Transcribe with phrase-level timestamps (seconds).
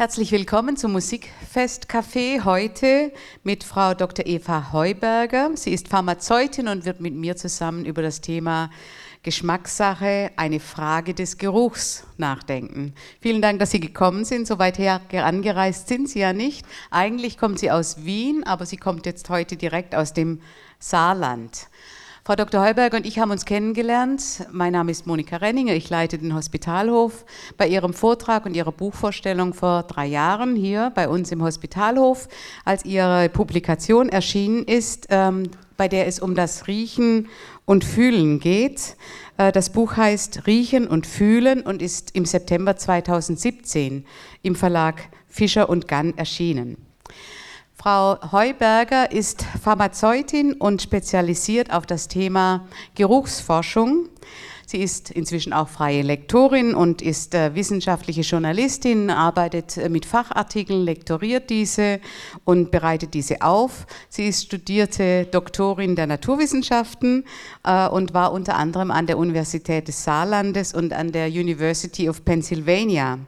[0.00, 3.12] Herzlich willkommen zum Musikfest Café heute
[3.44, 4.24] mit Frau Dr.
[4.24, 5.50] Eva Heuberger.
[5.56, 8.70] Sie ist Pharmazeutin und wird mit mir zusammen über das Thema
[9.22, 12.94] Geschmackssache, eine Frage des Geruchs nachdenken.
[13.20, 14.46] Vielen Dank, dass Sie gekommen sind.
[14.46, 16.64] So weit her angereist sind Sie ja nicht.
[16.90, 20.40] Eigentlich kommt sie aus Wien, aber sie kommt jetzt heute direkt aus dem
[20.78, 21.68] Saarland.
[22.30, 22.64] Frau Dr.
[22.64, 24.46] Heuberg und ich haben uns kennengelernt.
[24.52, 27.24] Mein Name ist Monika Renninger, ich leite den Hospitalhof.
[27.56, 32.28] Bei Ihrem Vortrag und Ihrer Buchvorstellung vor drei Jahren hier bei uns im Hospitalhof,
[32.64, 37.28] als Ihre Publikation erschienen ist, ähm, bei der es um das Riechen
[37.64, 38.94] und Fühlen geht.
[39.36, 44.04] Äh, das Buch heißt Riechen und Fühlen und ist im September 2017
[44.42, 46.89] im Verlag Fischer und Gann erschienen.
[47.82, 54.10] Frau Heuberger ist Pharmazeutin und spezialisiert auf das Thema Geruchsforschung.
[54.66, 60.84] Sie ist inzwischen auch freie Lektorin und ist äh, wissenschaftliche Journalistin, arbeitet äh, mit Fachartikeln,
[60.84, 62.00] lektoriert diese
[62.44, 63.86] und bereitet diese auf.
[64.10, 67.24] Sie ist studierte Doktorin der Naturwissenschaften
[67.64, 72.26] äh, und war unter anderem an der Universität des Saarlandes und an der University of
[72.26, 73.18] Pennsylvania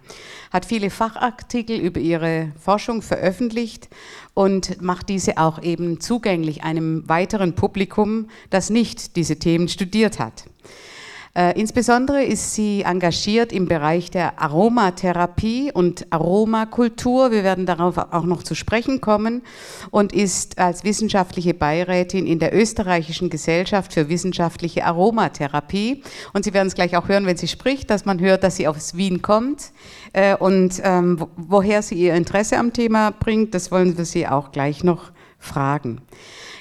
[0.53, 3.89] hat viele Fachartikel über ihre Forschung veröffentlicht
[4.35, 10.45] und macht diese auch eben zugänglich einem weiteren Publikum, das nicht diese Themen studiert hat.
[11.35, 17.31] Äh, insbesondere ist sie engagiert im Bereich der Aromatherapie und Aromakultur.
[17.31, 19.41] Wir werden darauf auch noch zu sprechen kommen
[19.91, 26.03] und ist als wissenschaftliche Beirätin in der österreichischen Gesellschaft für wissenschaftliche Aromatherapie.
[26.35, 28.69] Und Sie werden es gleich auch hören, wenn sie spricht, dass man hört, dass sie
[28.69, 29.73] aus Wien kommt.
[30.13, 34.53] Äh, und ähm, woher sie ihr Interesse am Thema bringt, das wollen wir sie auch
[34.53, 36.03] gleich noch fragen.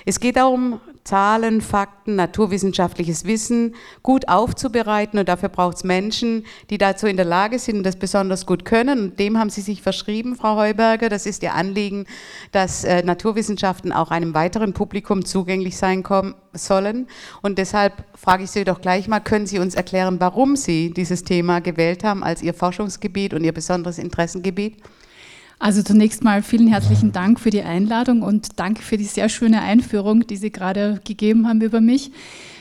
[0.05, 6.77] Es geht darum, Zahlen, Fakten, naturwissenschaftliches Wissen gut aufzubereiten und dafür braucht es Menschen, die
[6.77, 8.99] dazu in der Lage sind und das besonders gut können.
[8.99, 11.09] Und dem haben Sie sich verschrieben, Frau Heuberger.
[11.09, 12.05] Das ist Ihr Anliegen,
[12.51, 16.03] dass äh, Naturwissenschaften auch einem weiteren Publikum zugänglich sein
[16.53, 17.07] sollen.
[17.41, 21.23] Und deshalb frage ich Sie doch gleich mal, können Sie uns erklären, warum Sie dieses
[21.23, 24.77] Thema gewählt haben als Ihr Forschungsgebiet und Ihr besonderes Interessengebiet?
[25.61, 29.61] Also zunächst mal vielen herzlichen Dank für die Einladung und danke für die sehr schöne
[29.61, 32.11] Einführung, die Sie gerade gegeben haben über mich.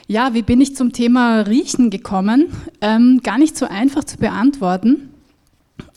[0.07, 2.53] Ja, wie bin ich zum Thema Riechen gekommen?
[2.83, 5.09] Ähm, gar nicht so einfach zu beantworten.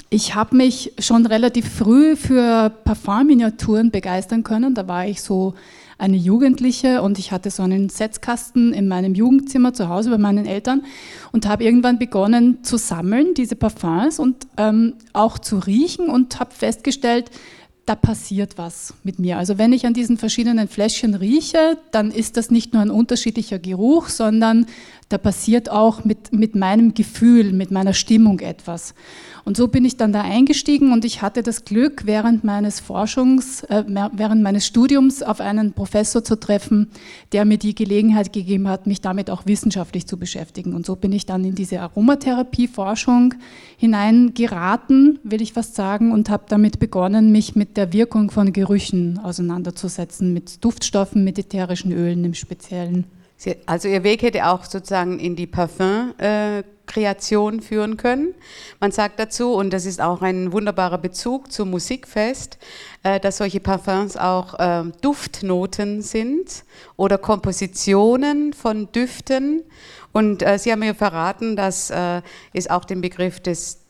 [0.09, 4.73] Ich habe mich schon relativ früh für Parfumminiaturen begeistern können.
[4.73, 5.55] Da war ich so
[6.03, 10.45] eine Jugendliche und ich hatte so einen Setzkasten in meinem Jugendzimmer zu Hause bei meinen
[10.45, 10.83] Eltern
[11.31, 16.51] und habe irgendwann begonnen zu sammeln, diese Parfums und ähm, auch zu riechen und habe
[16.51, 17.31] festgestellt,
[17.85, 19.37] da passiert was mit mir.
[19.37, 23.59] Also wenn ich an diesen verschiedenen Fläschchen rieche, dann ist das nicht nur ein unterschiedlicher
[23.59, 24.65] Geruch, sondern
[25.07, 28.93] da passiert auch mit, mit meinem Gefühl, mit meiner Stimmung etwas.
[29.45, 33.63] Und so bin ich dann da eingestiegen und ich hatte das Glück, während meines Forschungs,
[33.63, 33.83] äh,
[34.13, 36.89] während meines Studiums auf einen Professor zu treffen,
[37.33, 40.73] der mir die Gelegenheit gegeben hat, mich damit auch wissenschaftlich zu beschäftigen.
[40.73, 43.33] Und so bin ich dann in diese Aromatherapie-Forschung
[43.77, 49.19] hineingeraten, will ich fast sagen, und habe damit begonnen, mich mit der Wirkung von Gerüchen
[49.19, 53.03] auseinanderzusetzen, mit Duftstoffen, mit ätherischen Ölen im Speziellen.
[53.65, 58.33] Also Ihr Weg hätte auch sozusagen in die Parfum-Kreation führen können.
[58.79, 62.57] Man sagt dazu, und das ist auch ein wunderbarer Bezug zum Musikfest,
[63.03, 66.63] äh, dass solche Parfums auch ähm, Duftnoten sind
[66.95, 69.63] oder Kompositionen von Düften.
[70.13, 72.21] Und äh, Sie haben mir verraten, dass äh,
[72.53, 73.83] es auch den Begriff des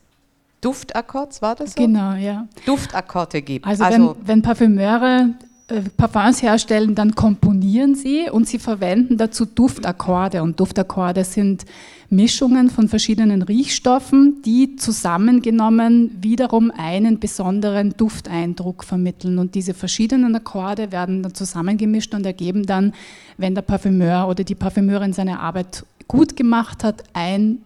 [0.64, 1.82] Duftakkords, war das so?
[1.82, 2.48] Genau, ja.
[2.64, 3.66] Duftakkorde gibt.
[3.66, 5.34] Also, also wenn, wenn Parfümeure
[5.68, 7.53] äh, Parfums herstellen, dann komponieren
[7.94, 10.42] sie und sie verwenden dazu Duftakkorde.
[10.42, 11.64] Und Duftakkorde sind
[12.10, 19.38] Mischungen von verschiedenen Riechstoffen, die zusammengenommen wiederum einen besonderen Dufteindruck vermitteln.
[19.38, 22.94] Und diese verschiedenen Akkorde werden dann zusammengemischt und ergeben dann,
[23.36, 27.58] wenn der Parfümeur oder die Parfümeurin seine Arbeit gut gemacht hat, ein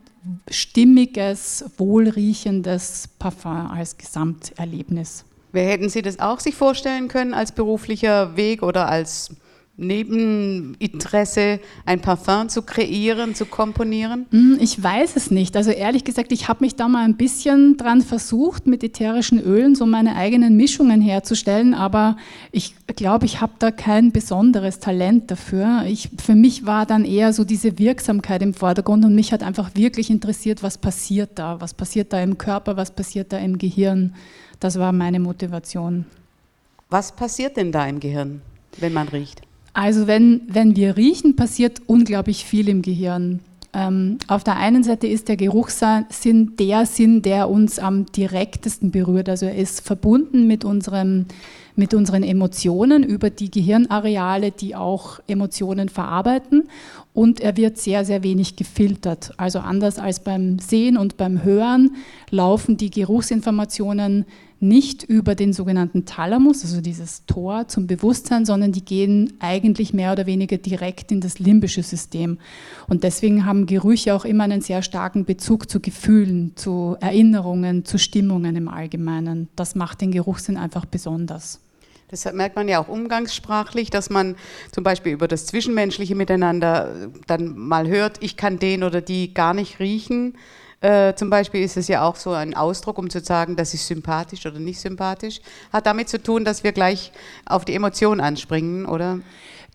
[0.51, 5.25] stimmiges, wohlriechendes Parfum als Gesamterlebnis.
[5.53, 9.31] Wer hätten Sie das auch sich vorstellen können als beruflicher Weg oder als
[9.79, 14.27] Nebeninteresse, ein Parfum zu kreieren, zu komponieren?
[14.31, 15.57] Hm, ich weiß es nicht.
[15.57, 19.77] Also ehrlich gesagt, ich habe mich da mal ein bisschen dran versucht, mit ätherischen Ölen
[19.77, 22.17] so meine eigenen Mischungen herzustellen, aber
[22.51, 25.85] ich glaube, ich habe da kein besonderes Talent dafür.
[25.87, 29.77] Ich, für mich war dann eher so diese Wirksamkeit im Vordergrund und mich hat einfach
[29.77, 34.15] wirklich interessiert, was passiert da, was passiert da im Körper, was passiert da im Gehirn.
[34.59, 36.05] Das war meine Motivation.
[36.91, 38.43] Was passiert denn da im Gehirn,
[38.79, 39.48] wenn man riecht?
[39.73, 43.41] Also wenn, wenn wir riechen, passiert unglaublich viel im Gehirn.
[43.75, 49.29] Ähm, auf der einen Seite ist der Geruchssinn der Sinn, der uns am direktesten berührt.
[49.29, 51.27] Also er ist verbunden mit, unserem,
[51.77, 56.69] mit unseren Emotionen über die Gehirnareale, die auch Emotionen verarbeiten.
[57.13, 59.33] Und er wird sehr, sehr wenig gefiltert.
[59.37, 61.97] Also anders als beim Sehen und beim Hören
[62.31, 64.25] laufen die Geruchsinformationen
[64.61, 70.13] nicht über den sogenannten Thalamus, also dieses Tor zum Bewusstsein, sondern die gehen eigentlich mehr
[70.13, 72.39] oder weniger direkt in das limbische System.
[72.89, 77.99] Und deswegen haben Gerüche auch immer einen sehr starken Bezug zu Gefühlen, zu Erinnerungen, zu
[77.99, 79.49] Stimmungen im Allgemeinen.
[79.55, 81.61] Das macht den Geruchssinn einfach besonders.
[82.09, 84.35] Das merkt man ja auch umgangssprachlich, dass man
[84.73, 89.53] zum Beispiel über das zwischenmenschliche Miteinander dann mal hört, ich kann den oder die gar
[89.53, 90.35] nicht riechen
[90.81, 93.87] äh, zum Beispiel ist es ja auch so ein Ausdruck, um zu sagen, das ist
[93.87, 95.41] sympathisch oder nicht sympathisch.
[95.73, 97.13] Hat damit zu tun, dass wir gleich
[97.47, 99.19] auf die Emotion anspringen, oder?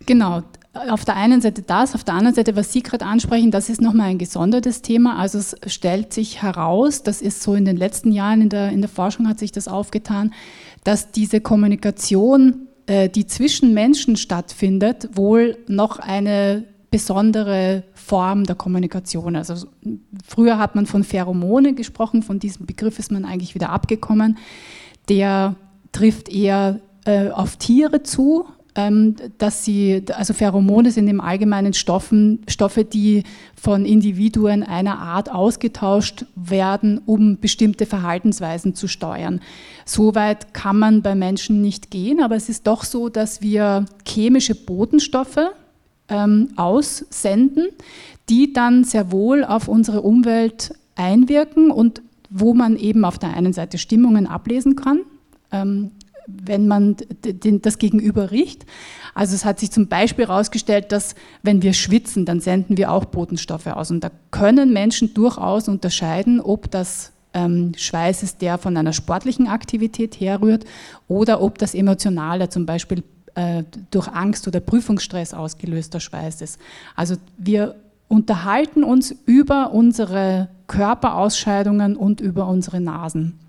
[0.05, 0.44] Genau.
[0.89, 3.79] Auf der einen Seite das, auf der anderen Seite, was Sie gerade ansprechen, das ist
[3.79, 5.19] nochmal ein gesondertes Thema.
[5.19, 8.81] Also es stellt sich heraus, das ist so in den letzten Jahren in der, in
[8.81, 10.33] der Forschung hat sich das aufgetan,
[10.83, 19.35] dass diese Kommunikation, äh, die zwischen Menschen stattfindet, wohl noch eine besondere Form der Kommunikation.
[19.35, 19.67] Also
[20.25, 24.38] früher hat man von Pheromone gesprochen, von diesem Begriff ist man eigentlich wieder abgekommen.
[25.09, 25.55] Der
[25.91, 28.45] trifft eher äh, auf Tiere zu,
[28.75, 33.23] ähm, dass sie, also Pheromone sind im Allgemeinen Stoffen, Stoffe, die
[33.55, 39.41] von Individuen einer Art ausgetauscht werden, um bestimmte Verhaltensweisen zu steuern.
[39.85, 44.55] Soweit kann man bei Menschen nicht gehen, aber es ist doch so, dass wir chemische
[44.55, 45.39] Botenstoffe,
[46.13, 47.69] ähm, aussenden,
[48.30, 53.54] die dann sehr wohl auf unsere Umwelt einwirken und wo man eben auf der einen
[53.54, 55.01] Seite Stimmungen ablesen kann,
[55.51, 55.92] ähm,
[56.27, 56.95] wenn man
[57.44, 58.65] das Gegenüber riecht.
[59.13, 63.06] Also es hat sich zum Beispiel herausgestellt, dass wenn wir schwitzen, dann senden wir auch
[63.06, 63.92] Botenstoffe aus.
[63.92, 69.48] Und da können Menschen durchaus unterscheiden, ob das ähm, Schweiß ist, der von einer sportlichen
[69.48, 70.65] Aktivität herrührt
[71.07, 73.04] oder ob das emotionale, zum Beispiel
[73.35, 76.59] äh, durch Angst oder Prüfungsstress ausgelöster Schweiß ist.
[76.95, 77.75] Also wir
[78.07, 83.39] unterhalten uns über unsere Körperausscheidungen und über unsere Nasen.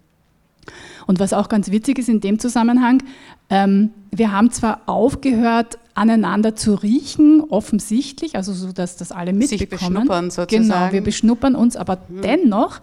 [1.06, 3.02] Und was auch ganz witzig ist in dem Zusammenhang,
[3.50, 9.58] ähm, wir haben zwar aufgehört, aneinander zu riechen, offensichtlich, also so, dass das alle mitbekommen.
[9.58, 10.68] Sich beschnuppern sozusagen.
[10.68, 12.22] Genau, wir beschnuppern uns, aber mhm.
[12.22, 12.80] dennoch,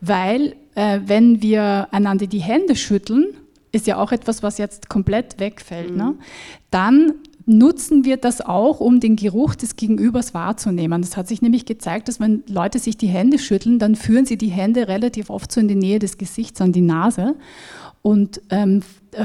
[0.00, 3.26] weil äh, wenn wir einander die Hände schütteln,
[3.72, 6.04] ist ja auch etwas, was jetzt komplett wegfällt, ne?
[6.04, 6.10] mhm.
[6.10, 6.16] ne?
[6.70, 7.14] dann
[7.46, 11.02] nutzen wir das auch, um den Geruch des Gegenübers wahrzunehmen.
[11.02, 14.36] Das hat sich nämlich gezeigt, dass wenn Leute sich die Hände schütteln, dann führen sie
[14.36, 17.34] die Hände relativ oft so in die Nähe des Gesichts, an die Nase.
[18.00, 18.82] Und ähm,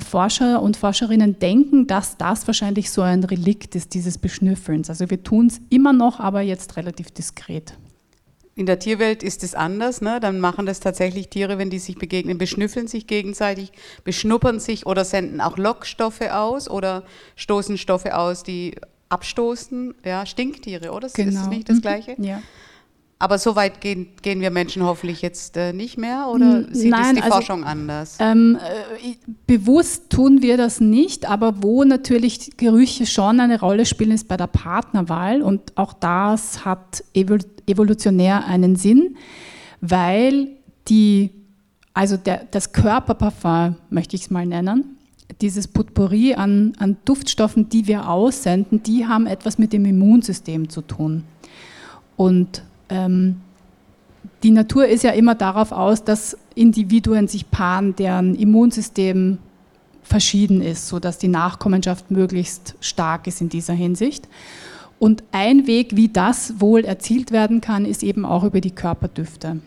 [0.07, 4.89] Forscher und Forscherinnen denken, dass das wahrscheinlich so ein Relikt ist, dieses Beschnüffelns.
[4.89, 7.73] Also wir tun es immer noch, aber jetzt relativ diskret.
[8.57, 10.01] In der Tierwelt ist es anders.
[10.01, 10.19] Ne?
[10.19, 13.71] Dann machen das tatsächlich Tiere, wenn die sich begegnen, beschnüffeln sich gegenseitig,
[14.03, 17.03] beschnuppern sich oder senden auch Lockstoffe aus oder
[17.35, 18.73] stoßen Stoffe aus, die
[19.09, 19.93] abstoßen.
[20.03, 21.07] Ja, Stinktiere, oder?
[21.09, 21.29] Genau.
[21.29, 21.81] Ist das nicht das mhm.
[21.81, 22.15] Gleiche?
[22.17, 22.41] Ja.
[23.19, 27.01] Aber so weit gehen, gehen wir Menschen hoffentlich jetzt äh, nicht mehr oder sieht Nein,
[27.01, 28.17] es die also, Forschung anders?
[28.19, 29.15] Ähm, äh,
[29.47, 34.37] bewusst tun wir das nicht, aber wo natürlich Gerüche schon eine Rolle spielen, ist bei
[34.37, 39.17] der Partnerwahl und auch das hat evolutionär einen Sinn,
[39.81, 40.49] weil
[40.87, 41.31] die,
[41.95, 44.97] also der, das Körperparfum, möchte ich es mal nennen,
[45.41, 50.81] dieses Potpourri an, an Duftstoffen, die wir aussenden, die haben etwas mit dem Immunsystem zu
[50.81, 51.23] tun.
[52.15, 53.37] Und ähm,
[54.43, 59.39] die Natur ist ja immer darauf aus, dass Individuen sich paaren, deren Immunsystem
[60.03, 64.27] verschieden ist, sodass die Nachkommenschaft möglichst stark ist in dieser Hinsicht.
[64.99, 69.59] Und ein Weg, wie das wohl erzielt werden kann, ist eben auch über die Körperdüfte.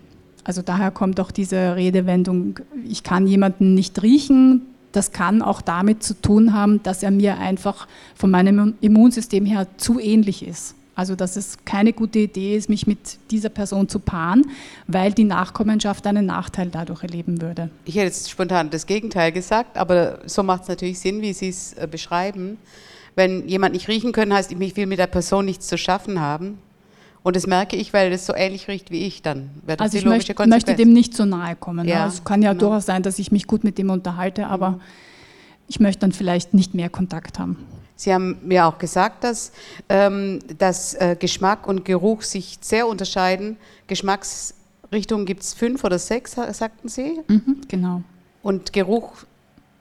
[0.43, 4.63] Also daher kommt auch diese Redewendung, ich kann jemanden nicht riechen.
[4.93, 7.87] Das kann auch damit zu tun haben, dass er mir einfach
[8.17, 10.75] von meinem Immunsystem her zu ähnlich ist.
[10.95, 14.47] Also dass es keine gute Idee ist, mich mit dieser Person zu paaren,
[14.87, 17.71] weil die Nachkommenschaft einen Nachteil dadurch erleben würde.
[17.85, 21.49] Ich hätte jetzt spontan das Gegenteil gesagt, aber so macht es natürlich Sinn, wie Sie
[21.49, 22.59] es äh, beschreiben.
[23.15, 26.59] Wenn jemand nicht riechen können, heißt, ich will mit der Person nichts zu schaffen haben.
[27.23, 29.99] Und das merke ich, weil das so ähnlich riecht wie ich, dann wäre das also
[29.99, 31.85] die logische ich möchte, möchte dem nicht so nahe kommen.
[31.85, 31.93] Ne?
[31.93, 32.69] Ja, Es kann ja genau.
[32.69, 34.81] durchaus sein, dass ich mich gut mit dem unterhalte, aber mhm.
[35.69, 37.59] ich möchte dann vielleicht nicht mehr Kontakt haben.
[38.01, 39.53] Sie haben mir auch gesagt, dass,
[39.91, 43.59] ähm, dass äh, Geschmack und Geruch sich sehr unterscheiden.
[43.89, 47.21] Geschmacksrichtungen gibt es fünf oder sechs, sagten Sie?
[47.29, 48.01] Mhm, genau.
[48.43, 49.13] Und Geruch,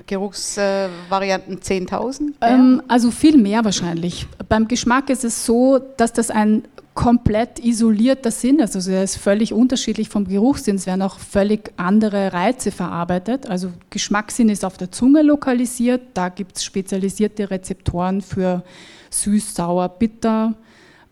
[0.06, 2.34] Geruchsvarianten äh, 10.000?
[2.42, 4.28] Ähm, also viel mehr wahrscheinlich.
[4.50, 8.62] Beim Geschmack ist es so, dass das ein komplett isolierter Sinn.
[8.62, 10.76] Also er ist völlig unterschiedlich vom Geruchssinn.
[10.76, 13.48] Es werden auch völlig andere Reize verarbeitet.
[13.48, 16.02] Also Geschmackssinn ist auf der Zunge lokalisiert.
[16.14, 18.64] Da gibt es spezialisierte Rezeptoren für
[19.12, 20.56] süß, sauer, bitter,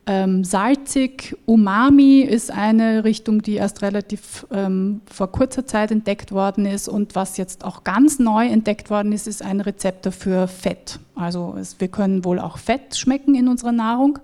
[0.07, 1.35] ähm, salzig.
[1.45, 6.87] Umami ist eine Richtung, die erst relativ ähm, vor kurzer Zeit entdeckt worden ist.
[6.87, 10.99] Und was jetzt auch ganz neu entdeckt worden ist, ist ein Rezeptor für Fett.
[11.13, 14.19] Also es, wir können wohl auch Fett schmecken in unserer Nahrung.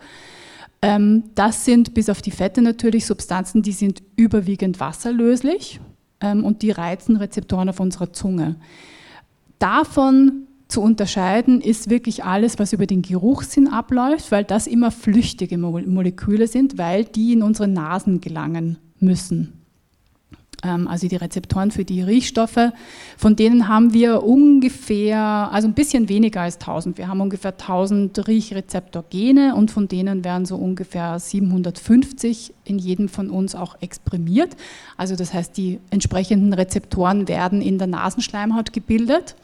[0.84, 5.80] Ähm, das sind bis auf die Fette natürlich Substanzen, die sind überwiegend wasserlöslich
[6.20, 8.58] ähm, und die reizen Rezeptoren auf unserer Zunge.
[9.60, 15.58] Davon zu unterscheiden ist wirklich alles, was über den Geruchssinn abläuft, weil das immer flüchtige
[15.58, 19.63] Moleküle sind, weil die in unsere Nasen gelangen müssen.
[20.64, 22.72] Ähm, also die Rezeptoren für die Riechstoffe,
[23.18, 25.20] von denen haben wir ungefähr,
[25.52, 26.98] also ein bisschen weniger als 1000.
[26.98, 33.30] Wir haben ungefähr 1000 Riechrezeptorgene und von denen werden so ungefähr 750 in jedem von
[33.30, 34.56] uns auch exprimiert.
[34.98, 39.36] Also das heißt, die entsprechenden Rezeptoren werden in der Nasenschleimhaut gebildet.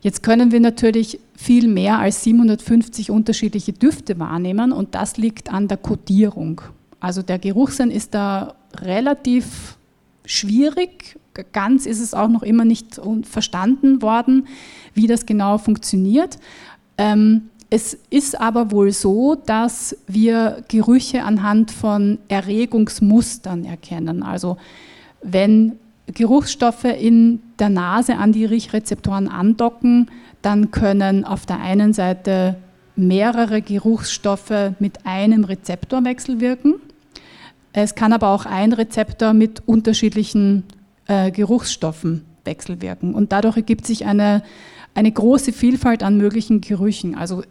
[0.00, 5.68] Jetzt können wir natürlich viel mehr als 750 unterschiedliche Düfte wahrnehmen und das liegt an
[5.68, 6.60] der Kodierung.
[7.00, 9.75] Also der Geruchssinn ist da relativ
[10.26, 11.18] schwierig.
[11.52, 14.46] Ganz ist es auch noch immer nicht verstanden worden,
[14.94, 16.38] wie das genau funktioniert.
[16.98, 24.22] Ähm, es ist aber wohl so, dass wir Gerüche anhand von Erregungsmustern erkennen.
[24.22, 24.56] Also
[25.22, 25.72] wenn
[26.06, 30.10] Geruchsstoffe in der Nase an die Riechrezeptoren andocken,
[30.42, 32.56] dann können auf der einen Seite
[32.94, 36.76] mehrere Geruchsstoffe mit einem Rezeptor wechselwirken.
[37.78, 40.64] Es kann aber auch ein Rezeptor mit unterschiedlichen
[41.08, 43.14] äh, Geruchsstoffen wechselwirken.
[43.14, 44.42] Und dadurch ergibt sich eine,
[44.94, 47.14] eine große Vielfalt an möglichen Gerüchen.
[47.14, 47.42] Also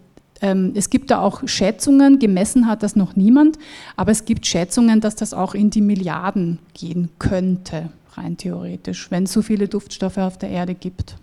[0.41, 3.59] ähm, es gibt da auch Schätzungen, gemessen hat das noch niemand,
[3.97, 9.25] aber es gibt Schätzungen, dass das auch in die Milliarden gehen könnte, rein theoretisch, wenn
[9.25, 11.17] es so viele Duftstoffe auf der Erde gibt.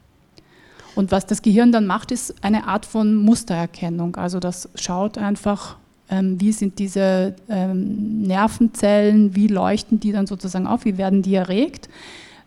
[0.94, 4.14] Und was das Gehirn dann macht, ist eine Art von Mustererkennung.
[4.14, 5.76] Also das schaut einfach,
[6.20, 11.88] wie sind diese ähm, Nervenzellen, wie leuchten die dann sozusagen auf, wie werden die erregt,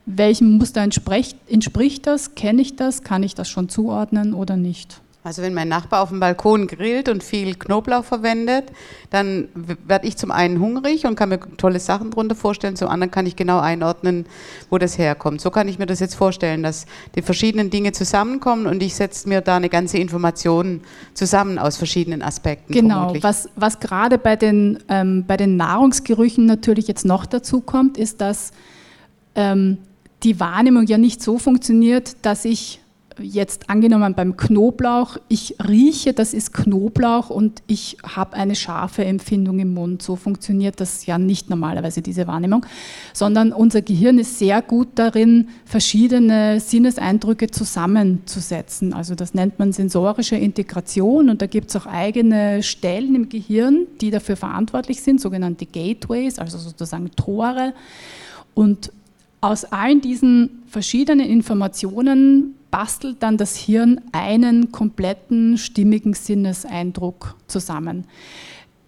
[0.06, 5.02] welchem Muster entspricht, entspricht das, kenne ich das, kann ich das schon zuordnen oder nicht.
[5.26, 8.66] Also wenn mein Nachbar auf dem Balkon grillt und viel Knoblauch verwendet,
[9.10, 13.10] dann werde ich zum einen hungrig und kann mir tolle Sachen darunter vorstellen, zum anderen
[13.10, 14.28] kann ich genau einordnen,
[14.70, 15.42] wo das herkommt.
[15.42, 19.28] So kann ich mir das jetzt vorstellen, dass die verschiedenen Dinge zusammenkommen und ich setze
[19.28, 20.82] mir da eine ganze Information
[21.16, 22.72] zusammen aus verschiedenen Aspekten.
[22.72, 27.98] Genau, was, was gerade bei den, ähm, bei den Nahrungsgerüchen natürlich jetzt noch dazu kommt,
[27.98, 28.52] ist, dass
[29.34, 29.80] ähm,
[30.22, 32.80] die Wahrnehmung ja nicht so funktioniert, dass ich
[33.20, 39.60] jetzt angenommen beim Knoblauch, ich rieche, das ist Knoblauch und ich habe eine scharfe Empfindung
[39.60, 40.02] im Mund.
[40.02, 42.66] So funktioniert das ja nicht normalerweise, diese Wahrnehmung,
[43.14, 48.94] sondern unser Gehirn ist sehr gut darin, verschiedene Sinneseindrücke zusammenzusetzen.
[48.94, 53.88] Also das nennt man sensorische Integration und da gibt es auch eigene Stellen im Gehirn,
[54.02, 57.74] die dafür verantwortlich sind, sogenannte Gateways, also sozusagen Tore.
[58.54, 58.92] Und
[59.42, 68.04] aus allen diesen verschiedenen Informationen bastelt dann das Hirn einen kompletten stimmigen Sinneseindruck zusammen.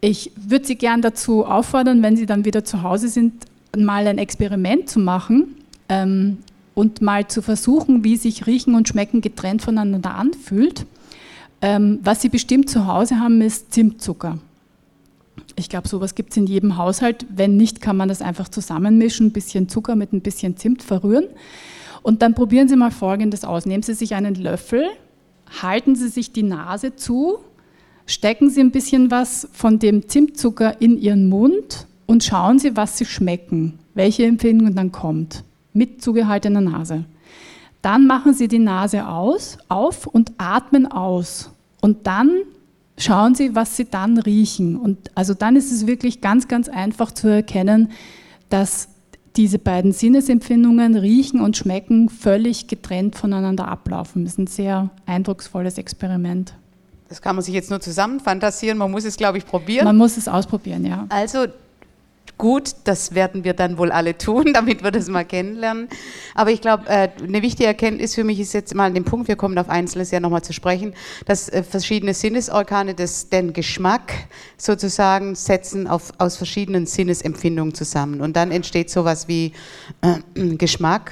[0.02, 3.46] Ich würde Sie gern dazu auffordern, wenn Sie dann wieder zu Hause sind,
[3.78, 5.56] mal ein Experiment zu machen
[5.88, 6.40] ähm,
[6.76, 10.86] und mal zu versuchen, wie sich Riechen und Schmecken getrennt voneinander anfühlt.
[11.62, 14.38] Ähm, was Sie bestimmt zu Hause haben, ist Zimtzucker.
[15.56, 17.26] Ich glaube, sowas gibt es in jedem Haushalt.
[17.30, 21.28] Wenn nicht, kann man das einfach zusammenmischen, ein bisschen Zucker mit ein bisschen Zimt verrühren.
[22.08, 23.66] Und dann probieren Sie mal Folgendes aus.
[23.66, 24.86] Nehmen Sie sich einen Löffel,
[25.62, 27.40] halten Sie sich die Nase zu,
[28.06, 32.98] stecken Sie ein bisschen was von dem Zimtzucker in Ihren Mund und schauen Sie, was
[32.98, 37.04] Sie schmecken, welche Empfindung dann kommt, mit zugehaltener Nase.
[37.82, 41.52] Dann machen Sie die Nase aus, auf und atmen aus.
[41.82, 42.32] Und dann
[42.98, 44.78] schauen Sie, was Sie dann riechen.
[44.78, 47.92] Und also dann ist es wirklich ganz, ganz einfach zu erkennen,
[48.48, 48.88] dass
[49.38, 54.26] diese beiden Sinnesempfindungen, Riechen und Schmecken, völlig getrennt voneinander ablaufen.
[54.26, 56.54] Das ist ein sehr eindrucksvolles Experiment.
[57.08, 59.86] Das kann man sich jetzt nur zusammen fantasieren, man muss es, glaube ich, probieren.
[59.86, 61.06] Man muss es ausprobieren, ja.
[61.10, 61.46] Also
[62.38, 65.90] gut, das werden wir dann wohl alle tun, damit wir das mal kennenlernen.
[66.36, 69.28] Aber ich glaube, äh, eine wichtige Erkenntnis für mich ist jetzt mal an dem Punkt,
[69.28, 70.94] wir kommen auf Einzelnes ja nochmal zu sprechen,
[71.26, 74.14] dass äh, verschiedene Sinnesorgane das, den Geschmack
[74.58, 78.22] sozusagen setzen auf, aus verschiedenen Sinnesempfindungen zusammen.
[78.22, 79.54] Und dann entsteht sowas wie
[80.02, 81.12] äh, Geschmack.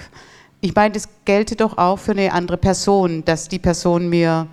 [0.62, 4.48] Ich meine, das gelte doch auch für eine andere Person, dass die Person mir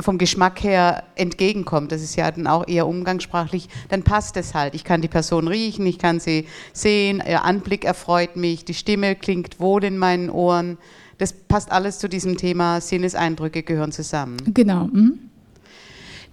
[0.00, 4.74] vom Geschmack her entgegenkommt, das ist ja dann auch eher umgangssprachlich, dann passt es halt.
[4.74, 9.14] Ich kann die Person riechen, ich kann sie sehen, ihr Anblick erfreut mich, die Stimme
[9.16, 10.78] klingt wohl in meinen Ohren.
[11.18, 14.36] Das passt alles zu diesem Thema, Sinneseindrücke gehören zusammen.
[14.52, 14.86] Genau.
[14.86, 15.18] Mhm.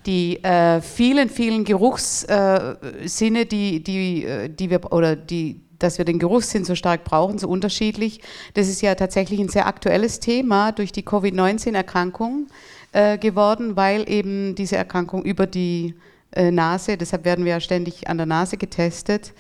[0.08, 6.06] Die äh, vielen, vielen Geruchssinne, äh, die, die, äh, die wir, oder die, dass wir
[6.06, 8.22] den Geruchssinn so stark brauchen, so unterschiedlich.
[8.56, 12.48] Das ist ja tatsächlich ein sehr aktuelles Thema durch die Covid-19-Erkrankung
[12.92, 15.96] äh, geworden, weil eben diese Erkrankung über die
[16.32, 19.34] äh, Nase, deshalb werden wir ja ständig an der Nase getestet,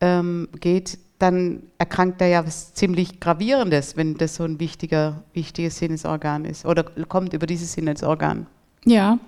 [0.00, 5.78] ähm, geht, dann erkrankt er ja was ziemlich Gravierendes, wenn das so ein wichtiger, wichtiges
[5.78, 8.46] Sinnesorgan ist oder kommt über dieses Sinnesorgan.
[8.84, 9.18] Ja,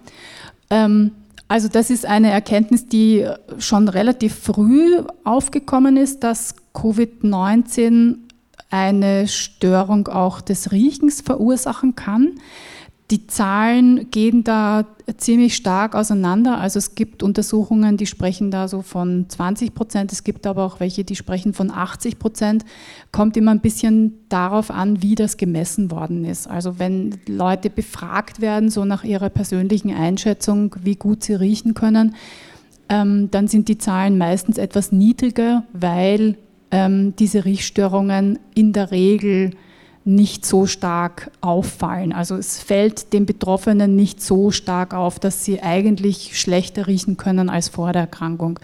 [0.68, 1.12] ähm,
[1.48, 3.26] also das ist eine Erkenntnis, die
[3.58, 8.16] schon relativ früh aufgekommen ist, dass Covid-19
[8.68, 12.40] eine Störung auch des Riechens verursachen kann.
[13.12, 14.84] Die Zahlen gehen da
[15.16, 16.58] ziemlich stark auseinander.
[16.58, 20.10] Also es gibt Untersuchungen, die sprechen da so von 20 Prozent.
[20.10, 22.64] Es gibt aber auch welche, die sprechen von 80 Prozent.
[23.12, 26.50] Kommt immer ein bisschen darauf an, wie das gemessen worden ist.
[26.50, 32.16] Also wenn Leute befragt werden, so nach ihrer persönlichen Einschätzung, wie gut sie riechen können,
[32.88, 36.36] ähm, dann sind die Zahlen meistens etwas niedriger, weil
[36.72, 39.52] ähm, diese Riechstörungen in der Regel
[40.06, 42.12] nicht so stark auffallen.
[42.12, 47.50] Also es fällt den Betroffenen nicht so stark auf, dass sie eigentlich schlechter riechen können
[47.50, 48.60] als vor der Erkrankung.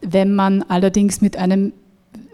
[0.00, 1.74] Wenn man allerdings mit einem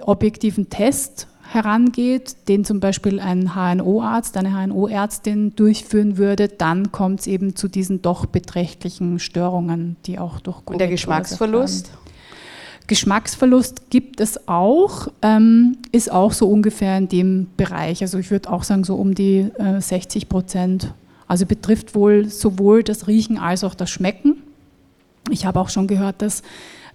[0.01, 7.27] objektiven Test herangeht, den zum Beispiel ein HNO-Arzt, eine HNO-Ärztin durchführen würde, dann kommt es
[7.27, 11.91] eben zu diesen doch beträchtlichen Störungen, die auch durch Covid Und der Geschmacksverlust?
[12.89, 18.01] Geschmacksverlust gibt es auch, ähm, ist auch so ungefähr in dem Bereich.
[18.03, 20.93] Also ich würde auch sagen, so um die äh, 60 Prozent.
[21.29, 24.43] Also betrifft wohl sowohl das Riechen als auch das Schmecken.
[25.31, 26.43] Ich habe auch schon gehört, dass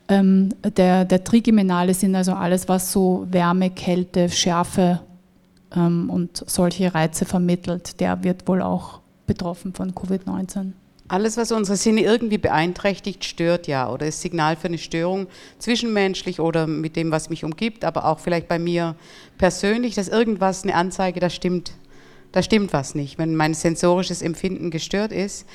[0.07, 4.99] ähm, der, der trigeminale Sinn, also alles, was so Wärme, Kälte, Schärfe
[5.75, 10.71] ähm, und solche Reize vermittelt, der wird wohl auch betroffen von Covid-19.
[11.09, 15.27] Alles, was unsere Sinne irgendwie beeinträchtigt, stört ja oder ist Signal für eine Störung
[15.59, 18.95] zwischenmenschlich oder mit dem, was mich umgibt, aber auch vielleicht bei mir
[19.37, 21.73] persönlich, dass irgendwas eine Anzeige, da stimmt,
[22.31, 25.45] da stimmt was nicht, wenn mein sensorisches Empfinden gestört ist.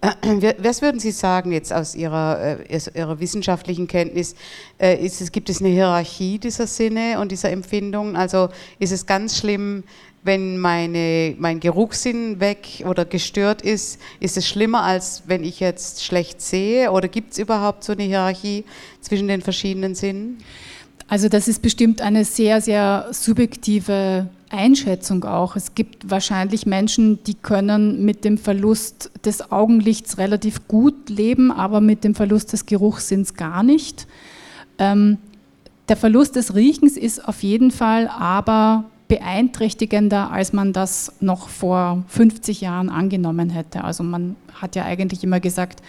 [0.58, 4.34] Was würden Sie sagen jetzt aus Ihrer, äh, aus Ihrer wissenschaftlichen Kenntnis?
[4.78, 8.16] Äh, ist es, gibt es eine Hierarchie dieser Sinne und dieser Empfindungen?
[8.16, 8.48] Also
[8.78, 9.84] ist es ganz schlimm,
[10.24, 16.04] wenn meine, mein Geruchssinn weg oder gestört ist, ist es schlimmer, als wenn ich jetzt
[16.04, 16.92] schlecht sehe?
[16.92, 18.64] Oder gibt es überhaupt so eine Hierarchie
[19.00, 20.38] zwischen den verschiedenen Sinnen?
[21.08, 25.56] Also das ist bestimmt eine sehr, sehr subjektive Einschätzung auch.
[25.56, 31.80] Es gibt wahrscheinlich Menschen, die können mit dem Verlust des Augenlichts relativ gut leben, aber
[31.80, 34.06] mit dem Verlust des Geruchssinns gar nicht.
[34.78, 35.18] Ähm,
[35.88, 42.02] der Verlust des Riechens ist auf jeden Fall aber beeinträchtigender, als man das noch vor
[42.08, 43.84] 50 Jahren angenommen hätte.
[43.84, 45.82] Also man hat ja eigentlich immer gesagt,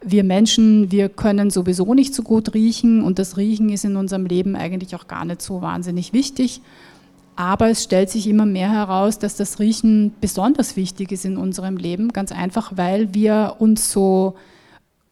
[0.00, 4.24] wir Menschen, wir können sowieso nicht so gut riechen und das Riechen ist in unserem
[4.24, 6.62] Leben eigentlich auch gar nicht so wahnsinnig wichtig.
[7.34, 11.76] Aber es stellt sich immer mehr heraus, dass das Riechen besonders wichtig ist in unserem
[11.76, 14.36] Leben, ganz einfach, weil wir uns so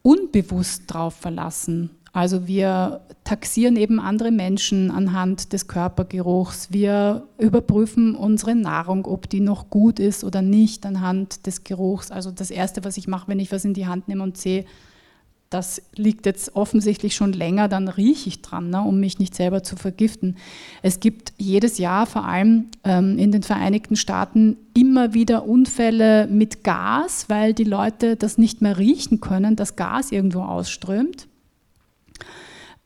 [0.01, 1.91] unbewusst darauf verlassen.
[2.15, 6.71] Also wir taxieren eben andere Menschen anhand des Körpergeruchs.
[6.71, 12.11] Wir überprüfen unsere Nahrung, ob die noch gut ist oder nicht anhand des Geruchs.
[12.11, 14.63] Also das Erste, was ich mache, wenn ich was in die Hand nehme und sehe,
[15.49, 19.61] das liegt jetzt offensichtlich schon länger, dann rieche ich dran, ne, um mich nicht selber
[19.61, 20.37] zu vergiften.
[20.83, 26.63] Es gibt jedes Jahr, vor allem ähm, in den Vereinigten Staaten, immer wieder Unfälle mit
[26.63, 31.27] Gas, weil die Leute das nicht mehr riechen können, dass Gas irgendwo ausströmt.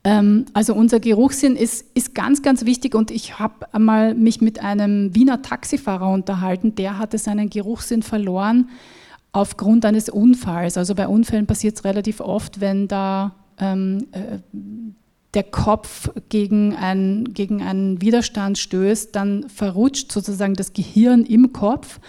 [0.02, 4.62] Ähm, also unser Geruchssinn ist, ist ganz, ganz wichtig und ich habe einmal mich mit
[4.62, 8.70] einem Wiener Taxifahrer unterhalten, der hatte seinen Geruchssinn verloren
[9.32, 10.78] aufgrund eines Unfalls.
[10.78, 14.38] Also bei Unfällen passiert es relativ oft, wenn da ähm, äh,
[15.34, 22.00] der Kopf gegen, ein, gegen einen Widerstand stößt, dann verrutscht sozusagen das Gehirn im Kopf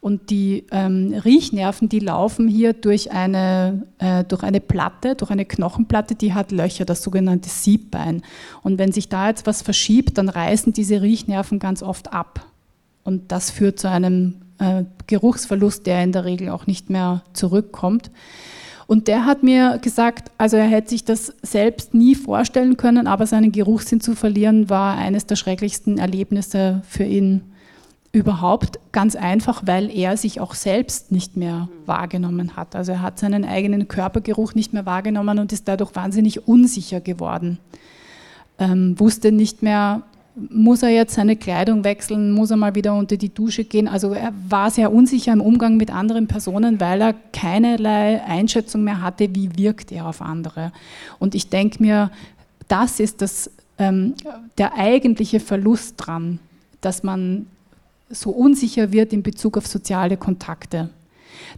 [0.00, 5.44] und die ähm, Riechnerven, die laufen hier durch eine, äh, durch eine Platte, durch eine
[5.44, 8.22] Knochenplatte, die hat Löcher, das sogenannte Siebbein.
[8.62, 12.46] Und wenn sich da jetzt was verschiebt, dann reißen diese Riechnerven ganz oft ab.
[13.04, 18.10] Und das führt zu einem äh, Geruchsverlust, der in der Regel auch nicht mehr zurückkommt.
[18.86, 23.26] Und der hat mir gesagt, also er hätte sich das selbst nie vorstellen können, aber
[23.26, 27.42] seinen Geruchssinn zu verlieren war eines der schrecklichsten Erlebnisse für ihn
[28.12, 32.74] überhaupt ganz einfach, weil er sich auch selbst nicht mehr wahrgenommen hat.
[32.74, 37.58] Also er hat seinen eigenen Körpergeruch nicht mehr wahrgenommen und ist dadurch wahnsinnig unsicher geworden.
[38.58, 40.02] Ähm, wusste nicht mehr,
[40.34, 43.86] muss er jetzt seine Kleidung wechseln, muss er mal wieder unter die Dusche gehen.
[43.86, 49.02] Also er war sehr unsicher im Umgang mit anderen Personen, weil er keinerlei Einschätzung mehr
[49.02, 50.72] hatte, wie wirkt er auf andere.
[51.20, 52.10] Und ich denke mir,
[52.66, 54.14] das ist das, ähm,
[54.58, 56.40] der eigentliche Verlust dran,
[56.80, 57.46] dass man
[58.10, 60.90] so unsicher wird in Bezug auf soziale Kontakte.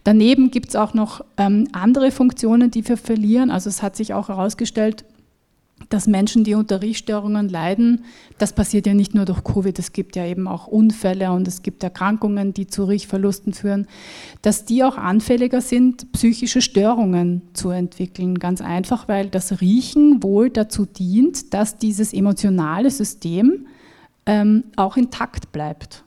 [0.03, 3.51] Daneben gibt es auch noch ähm, andere Funktionen, die wir verlieren.
[3.51, 5.05] Also es hat sich auch herausgestellt,
[5.89, 8.05] dass Menschen, die unter Riechstörungen leiden,
[8.37, 11.61] das passiert ja nicht nur durch Covid, es gibt ja eben auch Unfälle und es
[11.61, 13.87] gibt Erkrankungen, die zu Riechverlusten führen,
[14.41, 18.39] dass die auch anfälliger sind, psychische Störungen zu entwickeln.
[18.39, 23.67] Ganz einfach, weil das Riechen wohl dazu dient, dass dieses emotionale System
[24.25, 26.02] ähm, auch intakt bleibt.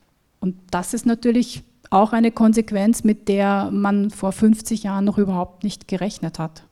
[0.46, 5.64] Und das ist natürlich auch eine Konsequenz, mit der man vor 50 Jahren noch überhaupt
[5.64, 6.62] nicht gerechnet hat.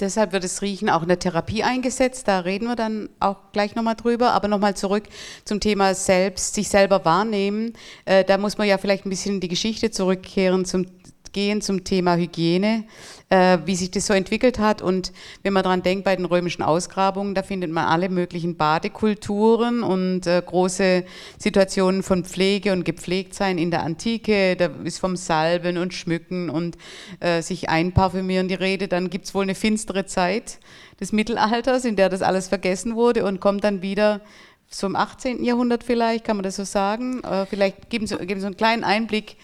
[0.00, 2.26] Deshalb wird das Riechen auch in der Therapie eingesetzt.
[2.26, 4.32] Da reden wir dann auch gleich nochmal drüber.
[4.32, 5.04] Aber nochmal zurück
[5.44, 7.74] zum Thema selbst, sich selber wahrnehmen.
[8.06, 10.95] Äh, da muss man ja vielleicht ein bisschen in die Geschichte zurückkehren zum
[11.36, 12.84] gehen zum Thema Hygiene,
[13.28, 14.80] äh, wie sich das so entwickelt hat.
[14.80, 19.82] Und wenn man daran denkt, bei den römischen Ausgrabungen, da findet man alle möglichen Badekulturen
[19.82, 21.04] und äh, große
[21.36, 24.56] Situationen von Pflege und Gepflegtsein in der Antike.
[24.56, 26.78] Da ist vom Salben und Schmücken und
[27.20, 28.88] äh, sich einparfümieren die Rede.
[28.88, 30.58] Dann gibt es wohl eine finstere Zeit
[30.98, 34.22] des Mittelalters, in der das alles vergessen wurde und kommt dann wieder
[34.70, 35.44] so im 18.
[35.44, 37.22] Jahrhundert vielleicht, kann man das so sagen.
[37.24, 39.36] Äh, vielleicht geben Sie, geben Sie einen kleinen Einblick,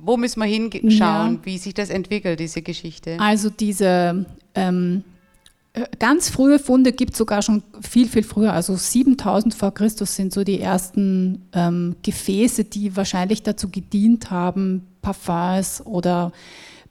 [0.00, 1.38] wo müssen wir hinschauen, ja.
[1.42, 3.16] wie sich das entwickelt, diese Geschichte?
[3.18, 5.04] Also diese ähm,
[5.72, 8.52] äh, ganz frühe Funde gibt es sogar schon viel, viel früher.
[8.52, 14.86] Also 7000 vor Christus sind so die ersten ähm, Gefäße, die wahrscheinlich dazu gedient haben,
[15.02, 16.32] Parfums oder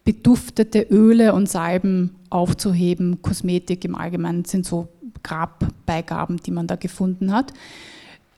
[0.04, 3.22] beduftete Öle und Salben aufzuheben.
[3.22, 4.88] Kosmetik im Allgemeinen sind so
[5.24, 7.54] Grabbeigaben, die man da gefunden hat.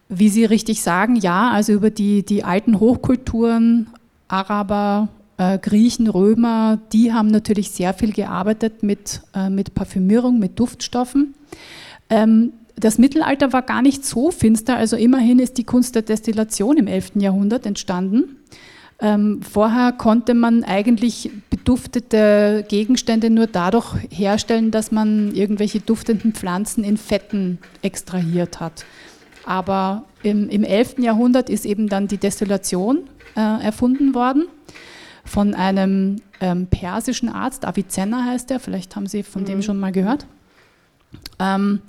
[0.07, 3.87] Wie Sie richtig sagen, ja, also über die, die alten Hochkulturen
[4.29, 10.59] Araber, äh, Griechen, Römer, die haben natürlich sehr viel gearbeitet mit, äh, mit Parfümierung, mit
[10.59, 11.33] Duftstoffen.
[12.09, 16.77] Ähm, das Mittelalter war gar nicht so finster, also immerhin ist die Kunst der Destillation
[16.77, 17.13] im 11.
[17.15, 18.37] Jahrhundert entstanden.
[19.01, 26.83] Ähm, vorher konnte man eigentlich beduftete Gegenstände nur dadurch herstellen, dass man irgendwelche duftenden Pflanzen
[26.83, 28.85] in Fetten extrahiert hat.
[29.45, 30.99] Aber im, im 11.
[30.99, 34.47] Jahrhundert ist eben dann die Destillation äh, erfunden worden
[35.29, 39.47] von einem ähm, persischen Arzt, Avicenna heißt er, vielleicht haben Sie von mhm.
[39.47, 40.25] dem schon mal gehört.
[41.37, 41.81] Ähm,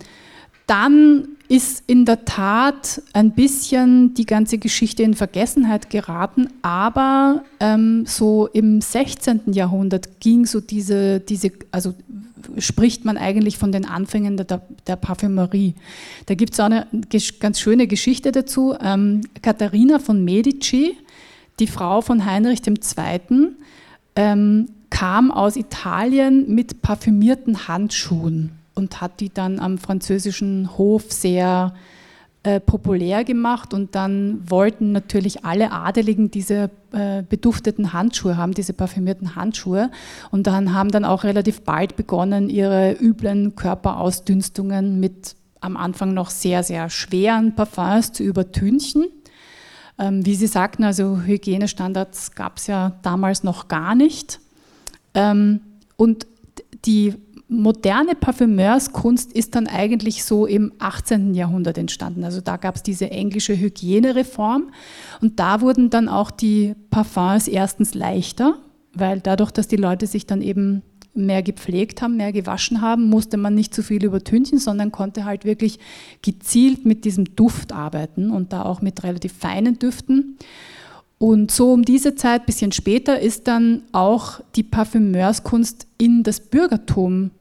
[0.66, 8.04] dann ist in der Tat ein bisschen die ganze Geschichte in Vergessenheit geraten, aber ähm,
[8.06, 9.52] so im 16.
[9.52, 11.92] Jahrhundert ging so diese, diese, also
[12.58, 15.74] spricht man eigentlich von den Anfängen der, der Parfümerie.
[16.26, 16.86] Da gibt es auch eine
[17.40, 18.76] ganz schöne Geschichte dazu.
[18.80, 20.96] Ähm, Katharina von Medici,
[21.58, 23.48] die Frau von Heinrich II.,
[24.14, 31.74] ähm, kam aus Italien mit parfümierten Handschuhen und hat die dann am französischen Hof sehr
[32.42, 38.72] äh, populär gemacht und dann wollten natürlich alle Adeligen diese äh, bedufteten Handschuhe haben, diese
[38.72, 39.90] parfümierten Handschuhe
[40.30, 46.30] und dann haben dann auch relativ bald begonnen, ihre üblen Körperausdünstungen mit am Anfang noch
[46.30, 49.04] sehr, sehr schweren Parfums zu übertünchen
[50.00, 54.40] ähm, wie Sie sagten, also Hygienestandards gab es ja damals noch gar nicht.
[55.12, 55.61] Ähm,
[55.96, 56.26] und
[56.87, 57.14] die
[57.50, 61.34] moderne Parfümeurskunst ist dann eigentlich so im 18.
[61.34, 62.24] Jahrhundert entstanden.
[62.24, 64.70] Also da gab es diese englische Hygienereform
[65.20, 68.56] und da wurden dann auch die Parfums erstens leichter,
[68.94, 70.82] weil dadurch, dass die Leute sich dann eben
[71.12, 75.44] mehr gepflegt haben, mehr gewaschen haben, musste man nicht zu viel übertünchen, sondern konnte halt
[75.44, 75.80] wirklich
[76.22, 80.38] gezielt mit diesem Duft arbeiten und da auch mit relativ feinen Düften.
[81.18, 87.32] Und so um diese Zeit, bisschen später, ist dann auch die Parfümeurskunst in das Bürgertum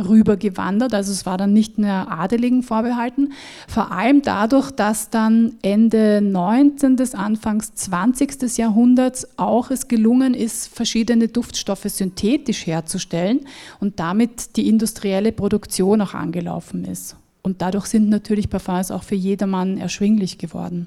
[0.00, 0.94] rübergewandert.
[0.94, 3.32] Also es war dann nicht mehr Adeligen vorbehalten.
[3.68, 6.96] Vor allem dadurch, dass dann Ende 19.
[6.96, 8.56] des Anfangs 20.
[8.56, 13.40] Jahrhunderts auch es gelungen ist, verschiedene Duftstoffe synthetisch herzustellen
[13.80, 17.16] und damit die industrielle Produktion auch angelaufen ist.
[17.42, 20.86] Und dadurch sind natürlich Parfums auch für jedermann erschwinglich geworden.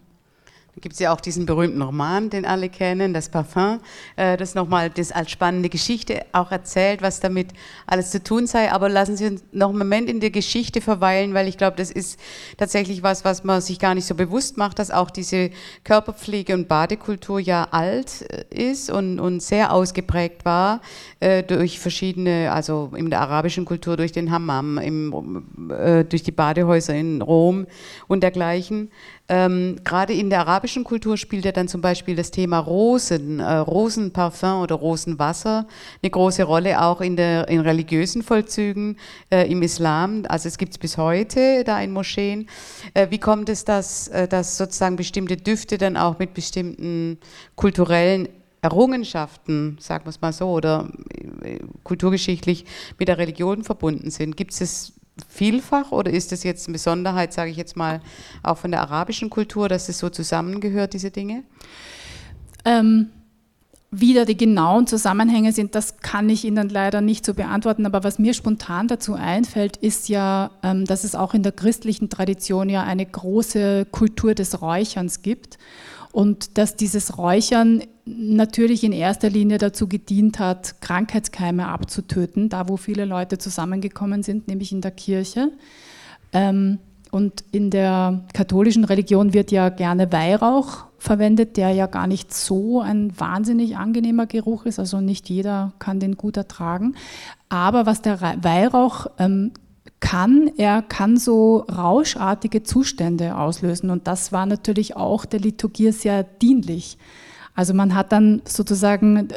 [0.82, 3.80] Gibt es ja auch diesen berühmten Roman, den alle kennen, das Parfum,
[4.16, 7.50] äh, das nochmal das als spannende Geschichte auch erzählt, was damit
[7.88, 8.72] alles zu tun sei.
[8.72, 11.92] Aber lassen Sie uns noch einen Moment in der Geschichte verweilen, weil ich glaube, das
[11.92, 12.20] ist
[12.58, 15.50] tatsächlich was, was man sich gar nicht so bewusst macht, dass auch diese
[15.84, 20.82] Körperpflege und Badekultur ja alt äh, ist und, und sehr ausgeprägt war
[21.20, 25.46] äh, durch verschiedene, also in der arabischen Kultur durch den Hammam, im,
[26.10, 27.68] durch die Badehäuser in Rom
[28.08, 28.92] und dergleichen.
[29.30, 33.56] Ähm, Gerade in der arabischen Kultur spielt ja dann zum Beispiel das Thema Rosen, äh,
[33.56, 35.68] Rosenparfum oder Rosenwasser
[36.02, 38.98] eine große Rolle, auch in, der, in religiösen Vollzügen
[39.30, 40.24] äh, im Islam.
[40.30, 42.48] Also es gibt es bis heute da in Moscheen.
[42.94, 47.18] Äh, wie kommt es, dass, äh, dass sozusagen bestimmte Düfte dann auch mit bestimmten
[47.56, 48.30] kulturellen
[48.62, 50.90] Errungenschaften, sagen wir es mal so, oder
[51.44, 52.66] äh, kulturgeschichtlich
[52.98, 54.38] mit der Religion verbunden sind?
[54.38, 54.94] Gibt es
[55.30, 58.02] vielfach oder ist das jetzt eine Besonderheit, sage ich jetzt mal,
[58.44, 61.44] auch von der arabischen Kultur, dass es so zusammengehört, diese Dinge?
[62.66, 63.10] Ähm,
[63.90, 67.86] wie da die genauen Zusammenhänge sind, das kann ich Ihnen leider nicht so beantworten.
[67.86, 72.10] Aber was mir spontan dazu einfällt, ist ja, ähm, dass es auch in der christlichen
[72.10, 75.58] Tradition ja eine große Kultur des Räucherns gibt
[76.12, 82.78] und dass dieses Räuchern natürlich in erster Linie dazu gedient hat, Krankheitskeime abzutöten, da wo
[82.78, 85.52] viele Leute zusammengekommen sind, nämlich in der Kirche.
[86.34, 86.80] Ähm,
[87.12, 92.82] und in der katholischen Religion wird ja gerne Weihrauch verwendet, der ja gar nicht so
[92.82, 94.80] ein wahnsinnig angenehmer Geruch ist.
[94.80, 96.96] Also nicht jeder kann den gut ertragen.
[97.50, 99.52] Aber was der Weihrauch ähm,
[100.00, 103.90] kann, er kann so rauschartige Zustände auslösen.
[103.90, 106.98] Und das war natürlich auch der Liturgie sehr dienlich.
[107.58, 109.28] Also man hat dann sozusagen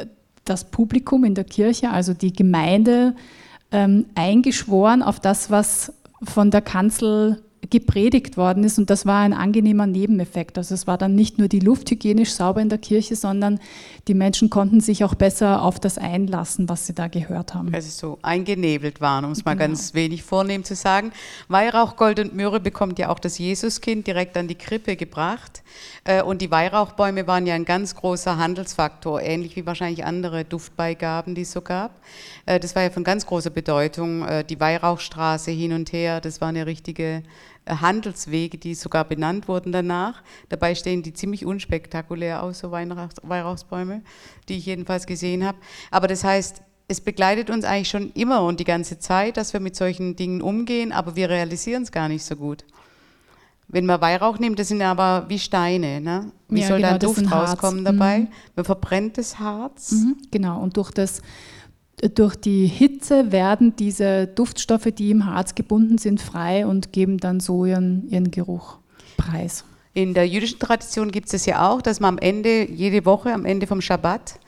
[0.45, 3.15] das Publikum in der Kirche, also die Gemeinde,
[3.71, 9.33] ähm, eingeschworen auf das, was von der Kanzel gepredigt worden ist und das war ein
[9.33, 10.57] angenehmer Nebeneffekt.
[10.57, 13.59] Also es war dann nicht nur die Luft hygienisch sauber in der Kirche, sondern
[14.07, 17.73] die Menschen konnten sich auch besser auf das einlassen, was sie da gehört haben.
[17.73, 19.67] Also so eingenebelt waren, um es mal genau.
[19.67, 21.11] ganz wenig vornehm zu sagen.
[21.49, 25.61] Weihrauch, Gold und Myrrhe bekommt ja auch das Jesuskind direkt an die Krippe gebracht.
[26.03, 31.35] Äh, und die Weihrauchbäume waren ja ein ganz großer Handelsfaktor, ähnlich wie wahrscheinlich andere Duftbeigaben,
[31.35, 32.01] die es so gab.
[32.47, 34.25] Äh, das war ja von ganz großer Bedeutung.
[34.25, 37.21] Äh, die Weihrauchstraße hin und her, das war eine richtige
[37.79, 40.23] Handelswege, die sogar benannt wurden danach.
[40.49, 44.01] Dabei stehen die ziemlich unspektakulär aus, so Weihrauchsbäume,
[44.49, 45.57] die ich jedenfalls gesehen habe.
[45.91, 49.61] Aber das heißt, es begleitet uns eigentlich schon immer und die ganze Zeit, dass wir
[49.61, 52.65] mit solchen Dingen umgehen, aber wir realisieren es gar nicht so gut.
[53.69, 56.01] Wenn man Weihrauch nimmt, das sind aber wie Steine.
[56.01, 56.33] Ne?
[56.49, 58.19] Wie ja, soll genau, da ein Duft rauskommen dabei?
[58.19, 58.27] Mhm.
[58.57, 59.93] Man verbrennt das Harz.
[59.93, 61.21] Mhm, genau, und durch das
[62.15, 67.39] durch die Hitze werden diese Duftstoffe, die im Harz gebunden sind, frei und geben dann
[67.39, 68.79] so ihren, ihren Geruch
[69.17, 69.63] preis.
[69.93, 73.45] In der jüdischen Tradition gibt es ja auch, dass man am Ende, jede Woche, am
[73.45, 74.39] Ende vom Schabbat,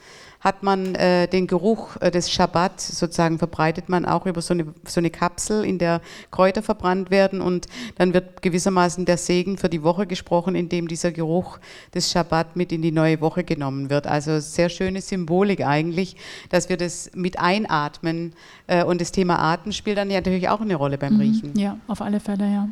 [0.43, 4.65] hat man äh, den Geruch äh, des Schabbat sozusagen verbreitet man auch über so eine,
[4.85, 6.01] so eine Kapsel, in der
[6.31, 11.11] Kräuter verbrannt werden und dann wird gewissermaßen der Segen für die Woche gesprochen, indem dieser
[11.11, 11.59] Geruch
[11.93, 14.05] des Schabbat mit in die neue Woche genommen wird.
[14.05, 16.17] Also sehr schöne Symbolik eigentlich,
[16.49, 18.33] dass wir das mit einatmen
[18.67, 21.19] äh, und das Thema Atem spielt dann ja natürlich auch eine Rolle beim mhm.
[21.21, 21.57] Riechen.
[21.57, 22.67] Ja, auf alle Fälle, ja.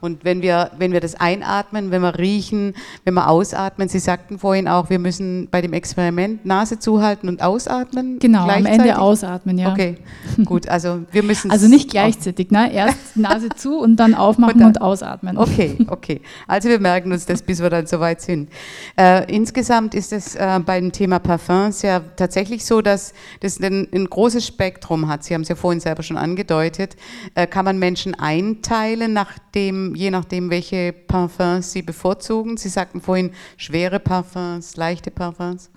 [0.00, 4.38] Und wenn wir, wenn wir das einatmen, wenn wir riechen, wenn wir ausatmen, Sie sagten
[4.38, 8.18] vorhin auch, wir müssen bei dem Experiment Nase zuhalten und ausatmen.
[8.18, 9.72] Genau, am Ende ausatmen, ja.
[9.72, 9.96] Okay,
[10.44, 12.72] gut, also wir müssen Also nicht gleichzeitig, ne?
[12.72, 15.38] erst Nase zu und dann aufmachen und, dann, und, ausatmen.
[15.38, 16.20] Okay, okay.
[16.46, 18.50] Also wir merken uns das, bis wir dann soweit sind.
[18.98, 24.06] Äh, insgesamt ist es äh, beim Thema Parfums ja tatsächlich so, dass das ein, ein,
[24.06, 25.24] großes Spektrum hat.
[25.24, 26.96] Sie haben es ja vorhin selber schon angedeutet.
[27.34, 32.56] Äh, kann man Menschen einteilen nach dem je nachdem, welche Parfums Sie bevorzugen?
[32.56, 35.70] Sie sagten vorhin schwere Parfums, leichte Parfums.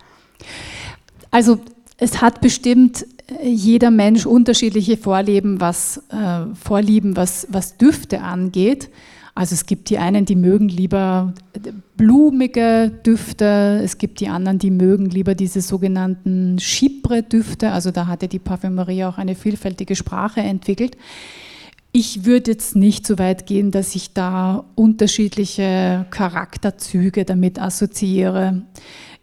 [1.32, 1.60] Also
[1.97, 8.89] es hat bestimmt äh, jeder Mensch unterschiedliche Vorlieben, was, äh, Vorlieben, was, was Düfte angeht.
[9.36, 14.60] Also es gibt die einen, die mögen lieber äh, blumige Düfte, es gibt die anderen,
[14.60, 17.71] die mögen lieber diese sogenannten Chypre-Düfte.
[17.71, 20.97] Also da hatte die Parfümerie auch eine vielfältige Sprache entwickelt.
[21.95, 28.63] Ich würde jetzt nicht so weit gehen, dass ich da unterschiedliche Charakterzüge damit assoziiere.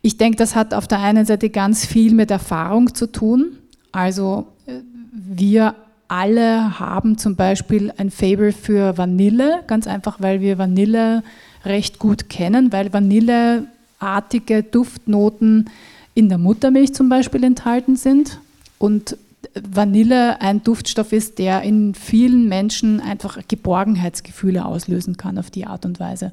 [0.03, 3.59] Ich denke, das hat auf der einen Seite ganz viel mit Erfahrung zu tun.
[3.91, 4.75] Also äh,
[5.13, 5.75] wir
[6.07, 11.25] alle haben zum Beispiel ein Fable für Vanille, ganz einfach, weil wir Vanille
[11.65, 15.71] recht gut kennen, weil Vanilleartige Duftnoten
[16.15, 18.39] in der Muttermilch zum Beispiel enthalten sind.
[18.79, 19.17] Und
[19.55, 25.85] Vanille ein Duftstoff ist, der in vielen Menschen einfach Geborgenheitsgefühle auslösen kann auf die Art
[25.85, 26.33] und Weise.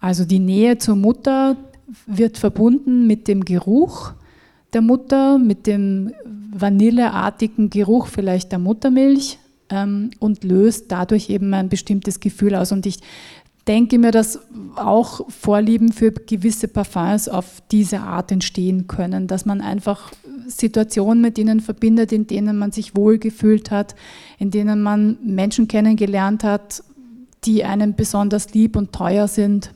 [0.00, 1.56] Also die Nähe zur Mutter
[2.06, 4.12] wird verbunden mit dem Geruch
[4.72, 6.12] der Mutter, mit dem
[6.52, 9.38] vanilleartigen Geruch vielleicht der Muttermilch
[9.70, 12.72] ähm, und löst dadurch eben ein bestimmtes Gefühl aus.
[12.72, 12.98] Und ich
[13.66, 14.40] denke mir, dass
[14.76, 20.12] auch Vorlieben für gewisse Parfums auf diese Art entstehen können, dass man einfach
[20.46, 23.94] Situationen mit ihnen verbindet, in denen man sich wohlgefühlt hat,
[24.38, 26.82] in denen man Menschen kennengelernt hat,
[27.44, 29.72] die einem besonders lieb und teuer sind.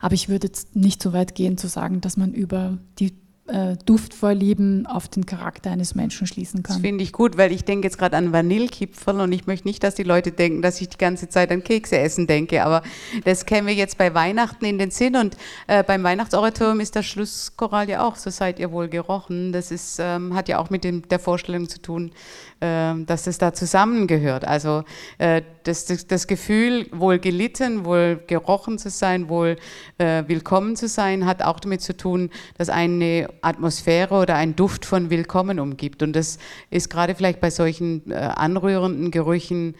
[0.00, 3.12] Aber ich würde jetzt nicht so weit gehen zu sagen, dass man über die
[3.50, 6.76] äh, Duftvorlieben auf den Charakter eines Menschen schließen kann.
[6.76, 9.82] Das finde ich gut, weil ich denke jetzt gerade an Vanillekipferl und ich möchte nicht,
[9.82, 12.82] dass die Leute denken, dass ich die ganze Zeit an Kekse essen denke, aber
[13.24, 15.36] das käme jetzt bei Weihnachten in den Sinn und
[15.66, 19.52] äh, beim Weihnachtsoratorium ist der Schlusschoral ja auch, so seid ihr wohl gerochen.
[19.52, 22.12] Das ist, ähm, hat ja auch mit dem, der Vorstellung zu tun,
[22.60, 24.44] ähm, dass das da zusammengehört.
[24.44, 24.84] Also
[25.18, 29.56] äh, das, das, das, Gefühl, wohl gelitten, wohl gerochen zu sein, wohl
[29.98, 34.84] äh, willkommen zu sein, hat auch damit zu tun, dass eine Atmosphäre oder ein Duft
[34.84, 36.02] von Willkommen umgibt.
[36.02, 36.38] Und das
[36.70, 39.74] ist gerade vielleicht bei solchen äh, anrührenden Gerüchen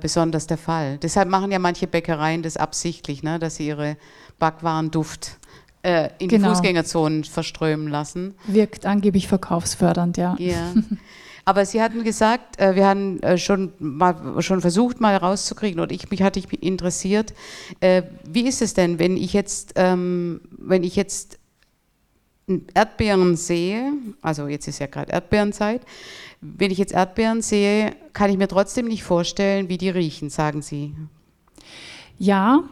[0.00, 0.98] besonders der Fall.
[0.98, 3.96] Deshalb machen ja manche Bäckereien das absichtlich, ne, dass sie ihre
[4.40, 5.38] Backwarenduft
[5.84, 6.48] in genau.
[6.48, 8.34] die Fußgängerzonen verströmen lassen.
[8.48, 10.34] Wirkt angeblich verkaufsfördernd, ja.
[10.40, 10.74] Ja.
[11.48, 15.92] Aber Sie hatten gesagt, äh, wir haben äh, schon mal schon versucht, mal rauszukriegen, oder
[15.92, 17.32] ich mich hatte ich interessiert,
[17.80, 21.38] äh, wie ist es denn, wenn ich jetzt, ähm, wenn ich jetzt
[22.74, 25.80] Erdbeeren sehe, also jetzt ist ja gerade Erdbeerenzeit,
[26.42, 30.60] wenn ich jetzt Erdbeeren sehe, kann ich mir trotzdem nicht vorstellen, wie die riechen, sagen
[30.60, 30.94] Sie.
[32.18, 32.62] Ja.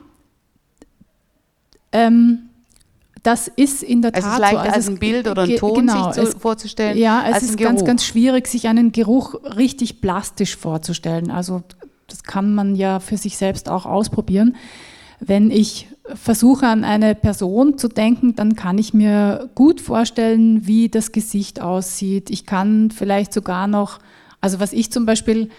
[1.92, 2.50] Ähm,
[3.26, 4.58] das ist in der Tat es ist leicht, so.
[4.58, 6.96] Also als ein Bild oder ein Ton genau, sich zu, vorzustellen.
[6.96, 11.32] Ja, es ist ganz, ganz schwierig, sich einen Geruch richtig plastisch vorzustellen.
[11.32, 11.62] Also
[12.06, 14.54] das kann man ja für sich selbst auch ausprobieren.
[15.18, 20.88] Wenn ich versuche an eine Person zu denken, dann kann ich mir gut vorstellen, wie
[20.88, 22.30] das Gesicht aussieht.
[22.30, 23.98] Ich kann vielleicht sogar noch,
[24.40, 25.50] also was ich zum Beispiel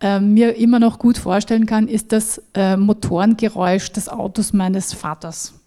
[0.00, 5.59] äh, mir immer noch gut vorstellen kann, ist das äh, Motorengeräusch des Autos meines Vaters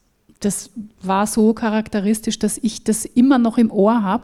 [0.46, 0.70] das
[1.02, 4.24] war so charakteristisch, dass ich das immer noch im Ohr habe.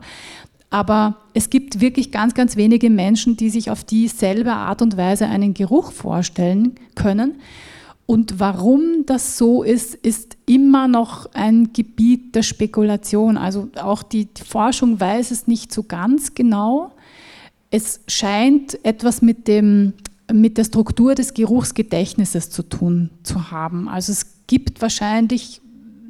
[0.70, 5.26] Aber es gibt wirklich ganz, ganz wenige Menschen, die sich auf dieselbe Art und Weise
[5.26, 7.36] einen Geruch vorstellen können.
[8.06, 13.38] Und warum das so ist, ist immer noch ein Gebiet der Spekulation.
[13.38, 16.92] Also auch die, Forschung weiß es nicht so ganz genau.
[17.70, 19.94] Es scheint etwas mit, dem,
[20.32, 23.88] mit der Struktur des Geruchsgedächtnisses zu tun zu haben.
[23.88, 25.62] Also es gibt wahrscheinlich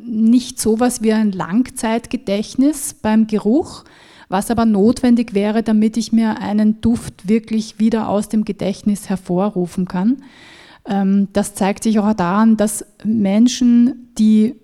[0.09, 3.83] nicht so etwas wie ein Langzeitgedächtnis beim Geruch,
[4.27, 9.87] was aber notwendig wäre, damit ich mir einen Duft wirklich wieder aus dem Gedächtnis hervorrufen
[9.87, 10.23] kann.
[10.85, 14.55] Ähm, das zeigt sich auch daran, dass Menschen, die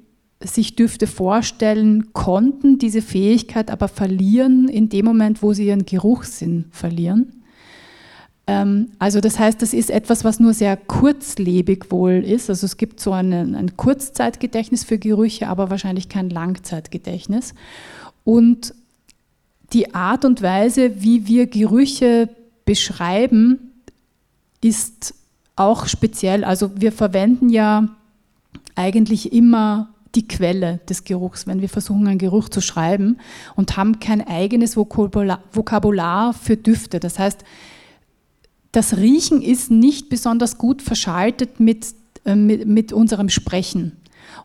[0.41, 6.65] sich Düfte vorstellen konnten, diese Fähigkeit aber verlieren in dem Moment, wo sie ihren Geruchssinn
[6.71, 7.43] verlieren.
[8.47, 12.49] Ähm, also das heißt, das ist etwas, was nur sehr kurzlebig wohl ist.
[12.49, 17.53] Also es gibt so eine, ein Kurzzeitgedächtnis für Gerüche, aber wahrscheinlich kein Langzeitgedächtnis.
[18.23, 18.73] Und
[19.73, 22.29] die Art und Weise, wie wir Gerüche
[22.65, 23.71] beschreiben,
[24.61, 25.15] ist
[25.55, 26.43] auch speziell.
[26.43, 27.87] Also wir verwenden ja
[28.75, 33.17] eigentlich immer die Quelle des Geruchs, wenn wir versuchen, einen Geruch zu schreiben
[33.55, 36.99] und haben kein eigenes Vokabular für Düfte.
[36.99, 37.43] Das heißt,
[38.75, 41.87] das Riechen ist nicht besonders gut verschaltet mit,
[42.25, 43.93] äh, mit, mit unserem Sprechen.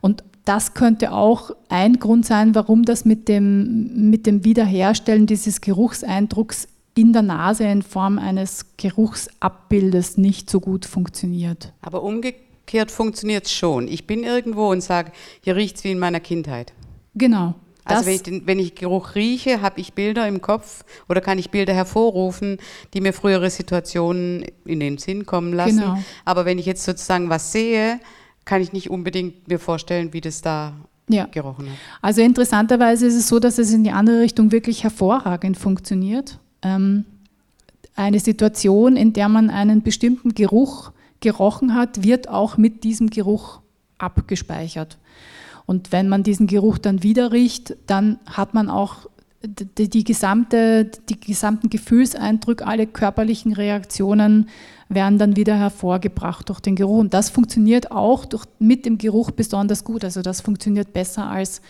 [0.00, 5.60] Und das könnte auch ein Grund sein, warum das mit dem, mit dem Wiederherstellen dieses
[5.60, 11.72] Geruchseindrucks in der Nase in Form eines Geruchsabbildes nicht so gut funktioniert.
[11.82, 13.88] Aber umgekehrt funktioniert es schon.
[13.88, 16.72] Ich bin irgendwo und sage, hier riecht es wie in meiner Kindheit.
[17.14, 17.54] Genau.
[17.84, 21.38] Also wenn ich, den, wenn ich Geruch rieche, habe ich Bilder im Kopf oder kann
[21.38, 22.58] ich Bilder hervorrufen,
[22.94, 25.78] die mir frühere Situationen in den Sinn kommen lassen.
[25.78, 25.98] Genau.
[26.24, 28.00] Aber wenn ich jetzt sozusagen was sehe,
[28.44, 30.74] kann ich nicht unbedingt mir vorstellen, wie das da
[31.08, 31.26] ja.
[31.26, 31.76] gerochen hat.
[32.02, 36.38] Also interessanterweise ist es so, dass es in die andere Richtung wirklich hervorragend funktioniert.
[36.62, 37.04] Ähm,
[37.96, 43.60] eine Situation, in der man einen bestimmten Geruch gerochen hat, wird auch mit diesem Geruch
[43.98, 44.96] abgespeichert.
[45.70, 49.08] Und wenn man diesen Geruch dann wieder riecht, dann hat man auch
[49.44, 54.48] die, die, gesamte, die gesamten Gefühlseindrücke, alle körperlichen Reaktionen
[54.88, 56.98] werden dann wieder hervorgebracht durch den Geruch.
[56.98, 60.02] Und das funktioniert auch durch, mit dem Geruch besonders gut.
[60.02, 61.62] Also das funktioniert besser als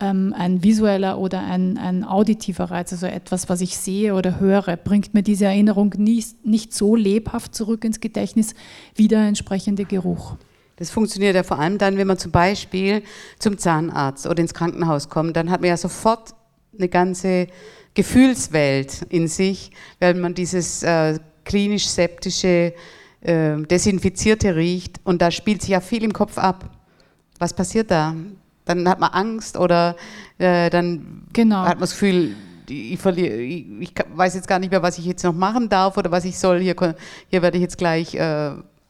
[0.00, 4.76] ähm, ein visueller oder ein, ein auditiver Reiz, also etwas, was ich sehe oder höre,
[4.76, 8.54] bringt mir diese Erinnerung nie, nicht so lebhaft zurück ins Gedächtnis
[8.96, 10.36] wie der entsprechende Geruch.
[10.76, 13.02] Das funktioniert ja vor allem dann, wenn man zum Beispiel
[13.38, 15.36] zum Zahnarzt oder ins Krankenhaus kommt.
[15.36, 16.34] Dann hat man ja sofort
[16.76, 17.46] eine ganze
[17.94, 19.70] Gefühlswelt in sich,
[20.00, 22.74] weil man dieses äh, klinisch-septische,
[23.22, 25.00] äh, desinfizierte riecht.
[25.04, 26.70] Und da spielt sich ja viel im Kopf ab.
[27.38, 28.14] Was passiert da?
[28.66, 29.96] Dann hat man Angst oder
[30.38, 31.62] äh, dann genau.
[31.62, 32.34] hat man das Gefühl,
[32.68, 36.10] ich, verliere, ich, weiß jetzt gar nicht mehr, was ich jetzt noch machen darf oder
[36.10, 36.60] was ich soll.
[36.60, 36.74] Hier,
[37.28, 38.16] hier werde ich jetzt gleich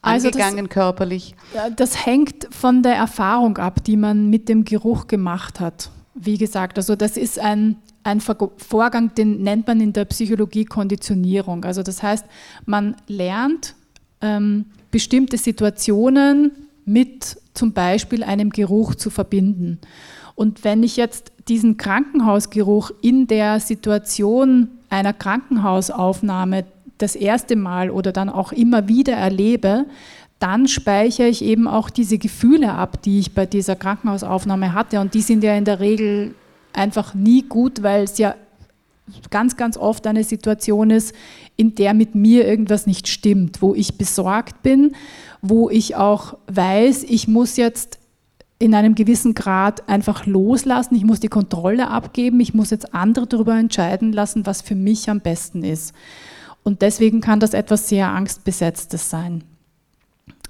[0.06, 1.34] äh, angegangen also das, körperlich.
[1.76, 5.90] Das hängt von der Erfahrung ab, die man mit dem Geruch gemacht hat.
[6.14, 11.64] Wie gesagt, also das ist ein, ein Vorgang, den nennt man in der Psychologie Konditionierung.
[11.64, 12.24] Also das heißt,
[12.64, 13.74] man lernt
[14.22, 16.52] ähm, bestimmte Situationen
[16.86, 19.78] mit zum Beispiel einem Geruch zu verbinden.
[20.34, 26.64] Und wenn ich jetzt diesen Krankenhausgeruch in der Situation einer Krankenhausaufnahme
[26.98, 29.86] das erste Mal oder dann auch immer wieder erlebe,
[30.38, 35.00] dann speichere ich eben auch diese Gefühle ab, die ich bei dieser Krankenhausaufnahme hatte.
[35.00, 36.34] Und die sind ja in der Regel
[36.72, 38.34] einfach nie gut, weil es ja
[39.30, 41.14] ganz, ganz oft eine Situation ist,
[41.56, 44.94] in der mit mir irgendwas nicht stimmt, wo ich besorgt bin,
[45.42, 47.98] wo ich auch weiß, ich muss jetzt
[48.58, 53.26] in einem gewissen Grad einfach loslassen, ich muss die Kontrolle abgeben, ich muss jetzt andere
[53.26, 55.94] darüber entscheiden lassen, was für mich am besten ist.
[56.66, 59.44] Und deswegen kann das etwas sehr Angstbesetztes sein.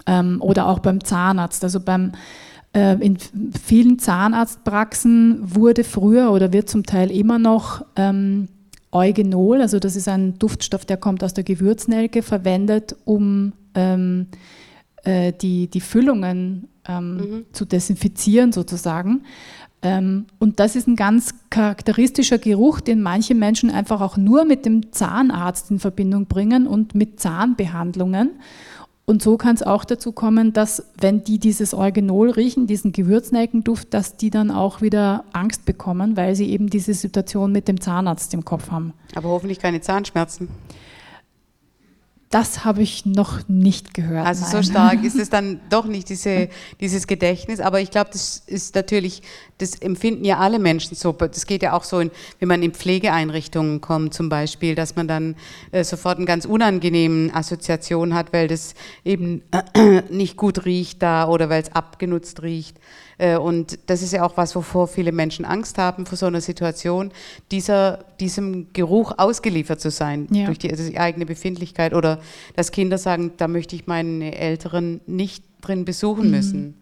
[0.07, 1.63] Ähm, oder auch beim Zahnarzt.
[1.63, 2.13] Also beim,
[2.75, 3.19] äh, in
[3.63, 8.49] vielen Zahnarztpraxen wurde früher oder wird zum Teil immer noch ähm,
[8.93, 14.29] Eugenol, also das ist ein Duftstoff, der kommt aus der Gewürznelke, verwendet, um ähm,
[15.05, 17.45] äh, die, die Füllungen ähm, mhm.
[17.53, 19.25] zu desinfizieren sozusagen.
[19.83, 24.65] Ähm, und das ist ein ganz charakteristischer Geruch, den manche Menschen einfach auch nur mit
[24.65, 28.31] dem Zahnarzt in Verbindung bringen und mit Zahnbehandlungen.
[29.05, 33.95] Und so kann es auch dazu kommen, dass wenn die dieses Eugenol riechen, diesen Gewürznelkenduft,
[33.95, 38.35] dass die dann auch wieder Angst bekommen, weil sie eben diese Situation mit dem Zahnarzt
[38.35, 38.93] im Kopf haben.
[39.15, 40.49] Aber hoffentlich keine Zahnschmerzen.
[42.31, 44.27] Das habe ich noch nicht gehört.
[44.27, 44.51] Also nein.
[44.51, 46.49] so stark ist es dann doch nicht, diese,
[46.81, 47.61] dieses Gedächtnis.
[47.61, 49.23] Aber ich glaube, das ist natürlich,
[49.59, 51.13] das empfinden ja alle Menschen so.
[51.13, 52.11] Das geht ja auch so, in,
[52.41, 55.37] wenn man in Pflegeeinrichtungen kommt zum Beispiel, dass man dann
[55.71, 58.75] äh, sofort eine ganz unangenehme Assoziation hat, weil das
[59.05, 62.77] eben äh, nicht gut riecht da oder weil es abgenutzt riecht.
[63.19, 66.41] Äh, und das ist ja auch was, wovor viele Menschen Angst haben, vor so einer
[66.41, 67.13] Situation,
[67.51, 70.47] dieser, diesem Geruch ausgeliefert zu sein, ja.
[70.47, 71.95] durch die, also die, eigene Befindlichkeit.
[71.95, 72.21] Oder
[72.55, 76.31] dass Kinder sagen, da möchte ich meine Älteren nicht drin besuchen mhm.
[76.31, 76.75] müssen.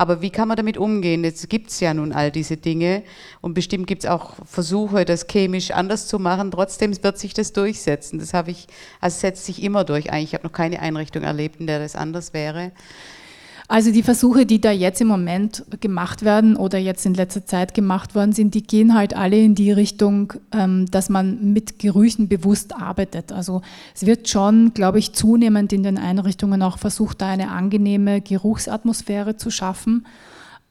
[0.00, 1.24] Aber wie kann man damit umgehen?
[1.24, 3.02] Jetzt gibt es ja nun all diese Dinge
[3.40, 6.52] und bestimmt gibt es auch Versuche, das chemisch anders zu machen.
[6.52, 8.20] Trotzdem wird sich das durchsetzen.
[8.20, 8.68] Das habe ich,
[9.00, 10.28] also setzt sich immer durch eigentlich.
[10.28, 12.70] Ich habe noch keine Einrichtung erlebt, in der das anders wäre.
[13.70, 17.74] Also die Versuche, die da jetzt im Moment gemacht werden oder jetzt in letzter Zeit
[17.74, 22.28] gemacht worden sind, die gehen halt alle in die Richtung, ähm, dass man mit Gerüchen
[22.28, 23.30] bewusst arbeitet.
[23.30, 23.60] Also
[23.94, 29.36] es wird schon, glaube ich, zunehmend in den Einrichtungen auch versucht, da eine angenehme Geruchsatmosphäre
[29.36, 30.06] zu schaffen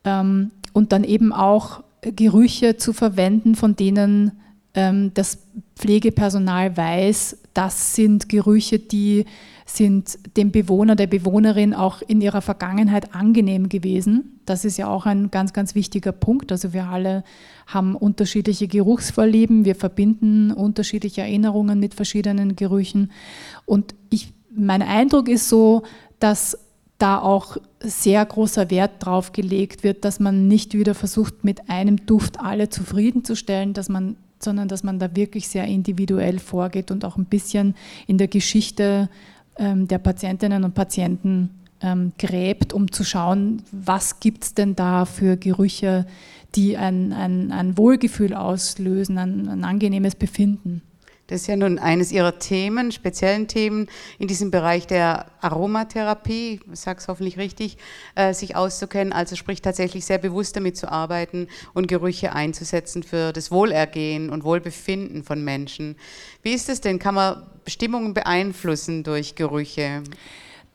[0.03, 4.31] ähm, und dann eben auch Gerüche zu verwenden, von denen
[4.73, 5.37] ähm, das
[5.75, 9.25] Pflegepersonal weiß, das sind Gerüche, die
[9.70, 14.39] sind dem Bewohner, der Bewohnerin auch in ihrer Vergangenheit angenehm gewesen.
[14.45, 16.51] Das ist ja auch ein ganz, ganz wichtiger Punkt.
[16.53, 17.24] Also wir alle
[17.68, 23.11] haben unterschiedliche Geruchsvorlieben, wir verbinden unterschiedliche Erinnerungen mit verschiedenen Gerüchen.
[23.65, 25.84] Und ich, mein Eindruck ist so,
[26.20, 26.57] dass
[26.97, 32.05] da auch sehr großer Wert drauf gelegt wird, dass man nicht wieder versucht, mit einem
[32.05, 37.18] Duft alle zufriedenzustellen, dass man, sondern dass man da wirklich sehr individuell vorgeht und auch
[37.18, 37.76] ein bisschen
[38.07, 39.09] in der Geschichte
[39.59, 41.49] der Patientinnen und Patienten
[41.81, 46.05] ähm, gräbt, um zu schauen, was gibt es denn da für Gerüche,
[46.55, 50.81] die ein, ein, ein Wohlgefühl auslösen, ein, ein angenehmes Befinden.
[51.28, 56.80] Das ist ja nun eines Ihrer Themen, speziellen Themen in diesem Bereich der Aromatherapie, ich
[56.80, 57.78] sage es hoffentlich richtig,
[58.15, 63.34] äh, sich auszukennen, also sprich tatsächlich sehr bewusst damit zu arbeiten und Gerüche einzusetzen für
[63.34, 65.97] das Wohlergehen und Wohlbefinden von Menschen.
[66.43, 66.97] Wie ist es denn?
[66.97, 70.03] Kann man Bestimmungen beeinflussen durch Gerüche?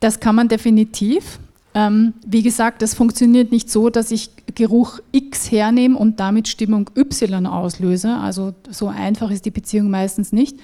[0.00, 1.38] Das kann man definitiv.
[1.74, 6.90] Ähm, wie gesagt, das funktioniert nicht so, dass ich Geruch X hernehme und damit Stimmung
[6.96, 8.16] Y auslöse.
[8.16, 10.58] Also so einfach ist die Beziehung meistens nicht,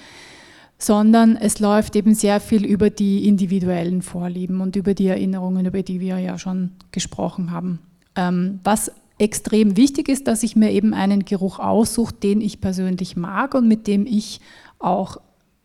[0.76, 5.82] sondern es läuft eben sehr viel über die individuellen Vorlieben und über die Erinnerungen, über
[5.82, 7.78] die wir ja schon gesprochen haben.
[8.14, 13.16] Ähm, was extrem wichtig ist, dass ich mir eben einen Geruch aussuche, den ich persönlich
[13.16, 14.40] mag und mit dem ich
[14.78, 15.16] auch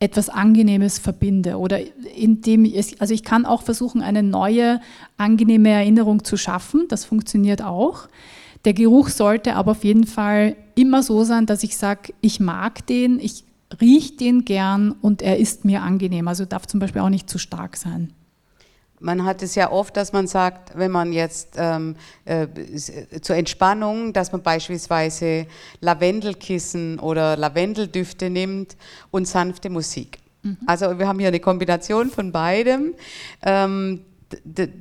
[0.03, 1.79] etwas Angenehmes verbinde oder
[2.15, 4.81] indem ich, also ich kann auch versuchen, eine neue,
[5.17, 6.85] angenehme Erinnerung zu schaffen.
[6.89, 8.09] Das funktioniert auch.
[8.65, 12.85] Der Geruch sollte aber auf jeden Fall immer so sein, dass ich sage, ich mag
[12.87, 13.45] den, ich
[13.79, 16.27] rieche den gern und er ist mir angenehm.
[16.27, 18.11] Also darf zum Beispiel auch nicht zu stark sein.
[19.03, 22.47] Man hat es ja oft, dass man sagt, wenn man jetzt ähm, äh,
[23.21, 25.45] zur Entspannung, dass man beispielsweise
[25.81, 28.77] Lavendelkissen oder Lavendeldüfte nimmt
[29.11, 30.19] und sanfte Musik.
[30.41, 30.57] Mhm.
[30.67, 32.93] Also wir haben hier eine Kombination von beidem,
[33.41, 34.05] ähm,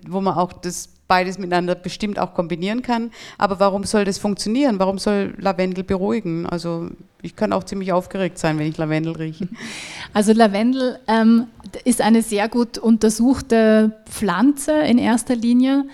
[0.07, 3.11] wo man auch das beides miteinander bestimmt auch kombinieren kann.
[3.37, 4.79] Aber warum soll das funktionieren?
[4.79, 6.47] Warum soll Lavendel beruhigen?
[6.47, 6.89] Also
[7.21, 9.47] ich kann auch ziemlich aufgeregt sein, wenn ich Lavendel rieche.
[10.15, 11.49] Also Lavendel ähm,
[11.85, 15.85] ist eine sehr gut untersuchte Pflanze in erster Linie.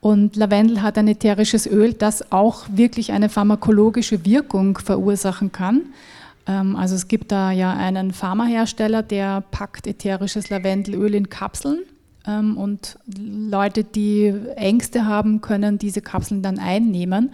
[0.00, 5.86] Und Lavendel hat ein ätherisches Öl, das auch wirklich eine pharmakologische Wirkung verursachen kann.
[6.46, 11.78] Ähm, also es gibt da ja einen Pharmahersteller, der packt ätherisches Lavendelöl in Kapseln
[12.26, 17.32] und Leute, die Ängste haben, können diese Kapseln dann einnehmen.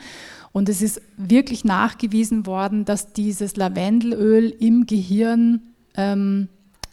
[0.53, 5.62] Und es ist wirklich nachgewiesen worden, dass dieses Lavendelöl im Gehirn
[5.97, 6.49] ähm,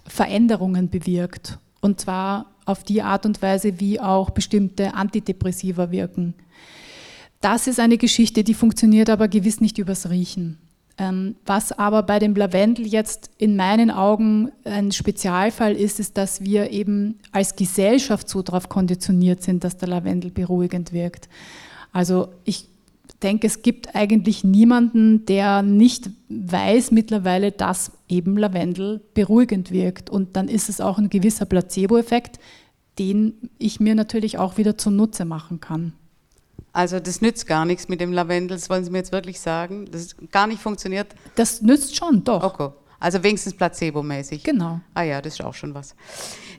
[0.06, 1.60] Veränderungen bewirkt.
[1.82, 6.36] Und zwar auf die Art und Weise, wie auch bestimmte Antidepressiva wirken.
[7.42, 10.58] Das ist eine Geschichte, die funktioniert aber gewiss nicht übers Riechen.
[11.00, 16.42] Ähm, was aber bei dem Lavendel jetzt in meinen Augen ein Spezialfall ist, ist, dass
[16.42, 21.30] wir eben als Gesellschaft so darauf konditioniert sind, dass der Lavendel beruhigend wirkt.
[21.94, 22.68] Also ich
[23.24, 30.10] denke, es gibt eigentlich niemanden, der nicht weiß mittlerweile, dass eben Lavendel beruhigend wirkt.
[30.10, 32.40] Und dann ist es auch ein gewisser Placebo-Effekt,
[32.98, 35.94] den ich mir natürlich auch wieder zunutze machen kann.
[36.74, 39.90] Also das nützt gar nichts mit dem Lavendel, das wollen Sie mir jetzt wirklich sagen?
[39.92, 41.08] Das gar nicht funktioniert?
[41.36, 42.44] Das nützt schon, doch.
[42.44, 42.70] Okay.
[43.00, 44.44] Also wenigstens placebo-mäßig.
[44.44, 44.82] Genau.
[44.94, 45.96] Ah ja, das ist auch schon was.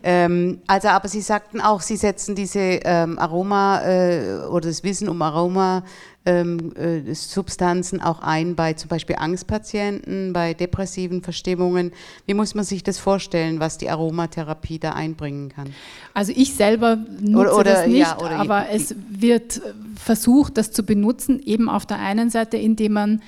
[0.03, 5.09] Ähm, also, aber Sie sagten auch, Sie setzen diese ähm, Aroma äh, oder das Wissen
[5.09, 5.84] um Aroma
[6.26, 11.93] ähm, äh, Substanzen auch ein bei zum Beispiel Angstpatienten, bei depressiven Verstimmungen.
[12.26, 15.74] Wie muss man sich das vorstellen, was die Aromatherapie da einbringen kann?
[16.12, 19.61] Also ich selber nutze oder, oder, das nicht, ja, aber es wird
[19.97, 23.22] versucht, das zu benutzen, eben auf der einen Seite, indem man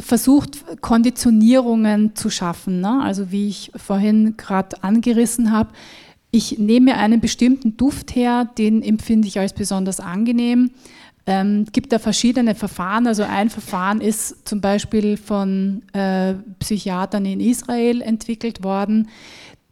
[0.00, 2.80] versucht, Konditionierungen zu schaffen.
[2.80, 3.00] Ne?
[3.02, 5.70] Also wie ich vorhin gerade angerissen habe,
[6.30, 10.70] ich nehme einen bestimmten Duft her, den empfinde ich als besonders angenehm.
[11.26, 13.06] Ähm, gibt da verschiedene Verfahren.
[13.06, 19.08] Also ein Verfahren ist zum Beispiel von äh, Psychiatern in Israel entwickelt worden.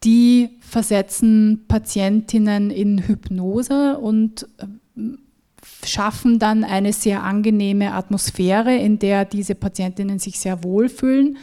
[0.04, 5.00] Die versetzen Patientinnen in Hypnose und äh,
[5.84, 11.38] schaffen dann eine sehr angenehme Atmosphäre, in der diese Patientinnen sich sehr wohlfühlen.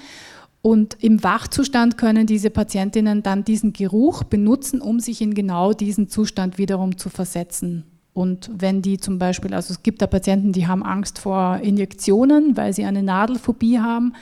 [0.62, 6.10] Und im Wachzustand können diese Patientinnen dann diesen Geruch benutzen, um sich in genau diesen
[6.10, 7.86] Zustand wiederum zu versetzen.
[8.14, 12.58] Und wenn die zum Beispiel, also es gibt da Patienten, die haben Angst vor Injektionen,
[12.58, 14.14] weil sie eine Nadelphobie haben.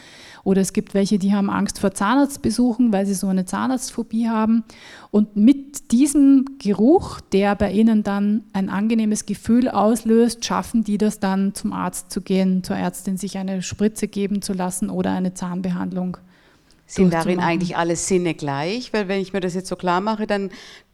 [0.45, 4.63] Oder es gibt welche, die haben Angst vor Zahnarztbesuchen, weil sie so eine Zahnarztphobie haben.
[5.09, 11.19] Und mit diesem Geruch, der bei ihnen dann ein angenehmes Gefühl auslöst, schaffen die das
[11.19, 15.33] dann zum Arzt zu gehen, zur Ärztin sich eine Spritze geben zu lassen oder eine
[15.33, 16.17] Zahnbehandlung.
[16.85, 18.93] Sind darin eigentlich alle Sinne gleich?
[18.93, 20.51] Weil wenn ich mir das jetzt so klar mache, dann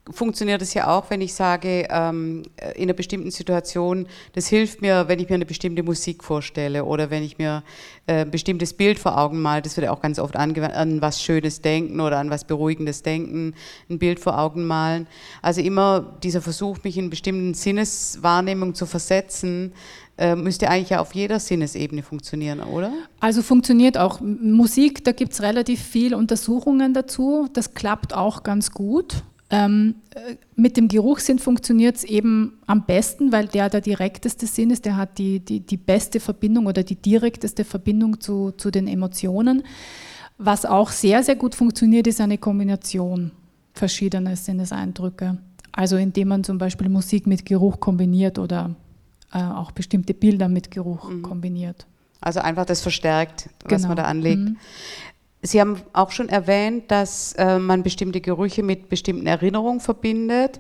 [0.10, 2.44] funktioniert es ja auch, wenn ich sage, ähm,
[2.76, 7.12] in einer bestimmten Situation, das hilft mir, wenn ich mir eine bestimmte Musik vorstelle oder
[7.12, 7.64] wenn ich mir
[8.08, 11.02] äh, ein bestimmtes Bild vor Augen male, das wird ja auch ganz oft angewandt, an
[11.02, 13.54] was Schönes denken oder an was Beruhigendes denken,
[13.90, 15.08] ein Bild vor Augen malen.
[15.44, 19.74] Also immer dieser Versuch, mich in bestimmten Sinneswahrnehmung zu versetzen,
[20.18, 22.92] äh, müsste eigentlich ja auf jeder Sinnesebene funktionieren, oder?
[23.20, 24.20] Also funktioniert auch.
[24.20, 27.48] Musik, da gibt es relativ viel Untersuchungen dazu.
[27.54, 29.24] Das klappt auch ganz gut.
[29.54, 34.70] Ähm, äh, mit dem Geruchssinn funktioniert es eben am besten, weil der der direkteste Sinn
[34.70, 38.88] ist, der hat die, die, die beste Verbindung oder die direkteste Verbindung zu, zu den
[38.88, 39.64] Emotionen.
[40.38, 43.32] Was auch sehr, sehr gut funktioniert, ist eine Kombination
[43.74, 45.38] verschiedener Sinneseindrücke.
[45.74, 48.76] Also indem man zum Beispiel Musik mit Geruch kombiniert oder
[49.34, 51.22] äh, auch bestimmte Bilder mit Geruch mhm.
[51.24, 51.86] kombiniert.
[52.22, 53.90] Also einfach das verstärkt, was genau.
[53.90, 54.42] man da anlegt.
[54.42, 54.58] Mhm.
[55.44, 60.60] Sie haben auch schon erwähnt, dass äh, man bestimmte Gerüche mit bestimmten Erinnerungen verbindet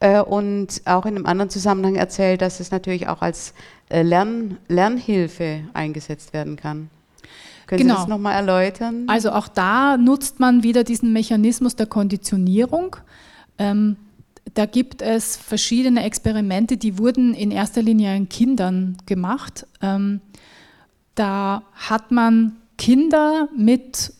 [0.00, 3.52] äh, und auch in einem anderen Zusammenhang erzählt, dass es natürlich auch als
[3.90, 6.88] äh, Lern Lernhilfe eingesetzt werden kann.
[7.66, 7.94] Können genau.
[7.94, 9.04] Sie das nochmal erläutern?
[9.06, 12.96] Also auch da nutzt man wieder diesen Mechanismus der Konditionierung.
[13.58, 13.96] Ähm,
[14.54, 19.66] da gibt es verschiedene Experimente, die wurden in erster Linie an Kindern gemacht.
[19.82, 20.20] Ähm,
[21.14, 24.12] da hat man Kinder mit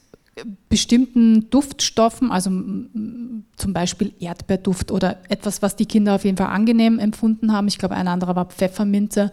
[0.68, 6.98] bestimmten Duftstoffen, also zum Beispiel Erdbeerduft oder etwas, was die Kinder auf jeden Fall angenehm
[6.98, 7.68] empfunden haben.
[7.68, 9.30] Ich glaube, ein anderer war Pfefferminze.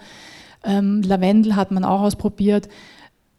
[0.63, 2.67] Ähm, Lavendel hat man auch ausprobiert.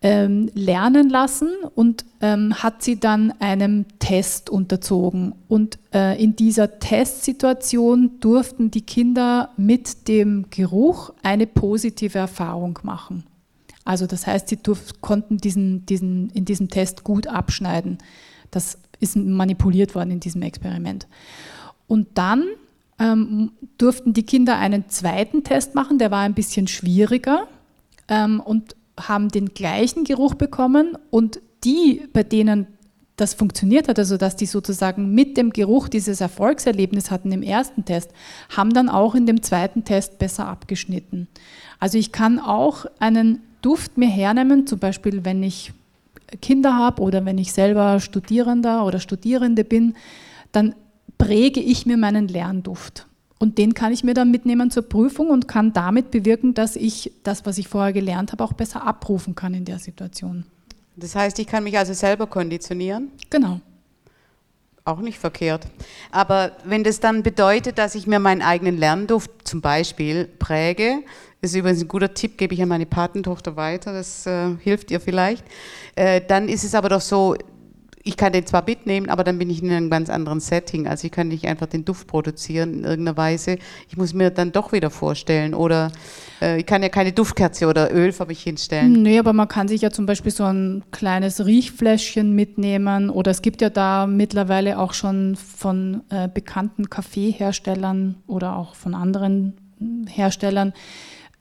[0.03, 5.35] Ähm, lernen lassen und ähm, hat sie dann einem Test unterzogen.
[5.47, 13.25] Und äh, in dieser Testsituation durften die Kinder mit dem Geruch eine positive Erfahrung machen.
[13.85, 14.59] Also das heißt, sie
[15.01, 17.99] konnten diesen, diesen, in diesem Test gut abschneiden.
[18.51, 21.07] Das ist manipuliert worden in diesem Experiment.
[21.87, 22.45] Und dann
[22.99, 27.49] ähm, durften die Kinder einen zweiten Test machen, der war ein bisschen schwieriger
[28.09, 32.67] ähm, und haben den gleichen Geruch bekommen und die, bei denen
[33.17, 37.85] das funktioniert hat, also dass die sozusagen mit dem Geruch dieses Erfolgserlebnis hatten im ersten
[37.85, 38.13] Test,
[38.49, 41.29] haben dann auch in dem zweiten Test besser abgeschnitten.
[41.79, 45.73] Also ich kann auch einen Duft mir hernehmen, zum Beispiel wenn ich
[46.41, 49.95] Kinder habe oder wenn ich selber Studierender oder Studierende bin,
[50.53, 50.75] dann
[51.19, 53.07] präge ich mir meinen Lernduft.
[53.39, 57.13] Und den kann ich mir dann mitnehmen zur Prüfung und kann damit bewirken, dass ich
[57.23, 60.45] das, was ich vorher gelernt habe, auch besser abrufen kann in der Situation.
[60.97, 63.11] Das heißt, ich kann mich also selber konditionieren?
[63.31, 63.61] Genau.
[64.85, 65.67] Auch nicht verkehrt.
[66.11, 71.03] Aber wenn das dann bedeutet, dass ich mir meinen eigenen Lernduft zum Beispiel präge,
[71.41, 74.91] das ist übrigens ein guter Tipp, gebe ich an meine Patentochter weiter, das äh, hilft
[74.91, 75.45] ihr vielleicht,
[75.97, 77.37] äh, dann ist es aber doch so,
[78.03, 80.87] ich kann den zwar mitnehmen, aber dann bin ich in einem ganz anderen Setting.
[80.87, 83.59] Also ich kann nicht einfach den Duft produzieren in irgendeiner Weise.
[83.89, 85.55] Ich muss mir dann doch wieder vorstellen.
[85.55, 85.93] Oder
[86.41, 89.03] äh, ich kann ja keine Duftkerze oder Öl für mich hinstellen.
[89.03, 93.11] Nee, aber man kann sich ja zum Beispiel so ein kleines Riechfläschchen mitnehmen.
[93.11, 98.95] Oder es gibt ja da mittlerweile auch schon von äh, bekannten Kaffeeherstellern oder auch von
[98.95, 99.59] anderen
[100.09, 100.73] Herstellern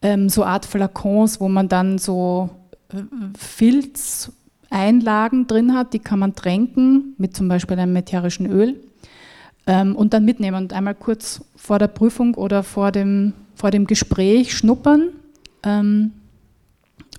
[0.02, 2.50] ähm, so Art Flakons, wo man dann so
[2.94, 3.02] äh,
[3.38, 4.32] Filz
[4.70, 8.80] Einlagen drin hat, die kann man tränken mit zum Beispiel einem ätherischen Öl
[9.66, 13.88] ähm, und dann mitnehmen und einmal kurz vor der Prüfung oder vor dem, vor dem
[13.88, 15.10] Gespräch schnuppern.
[15.64, 16.12] Ähm,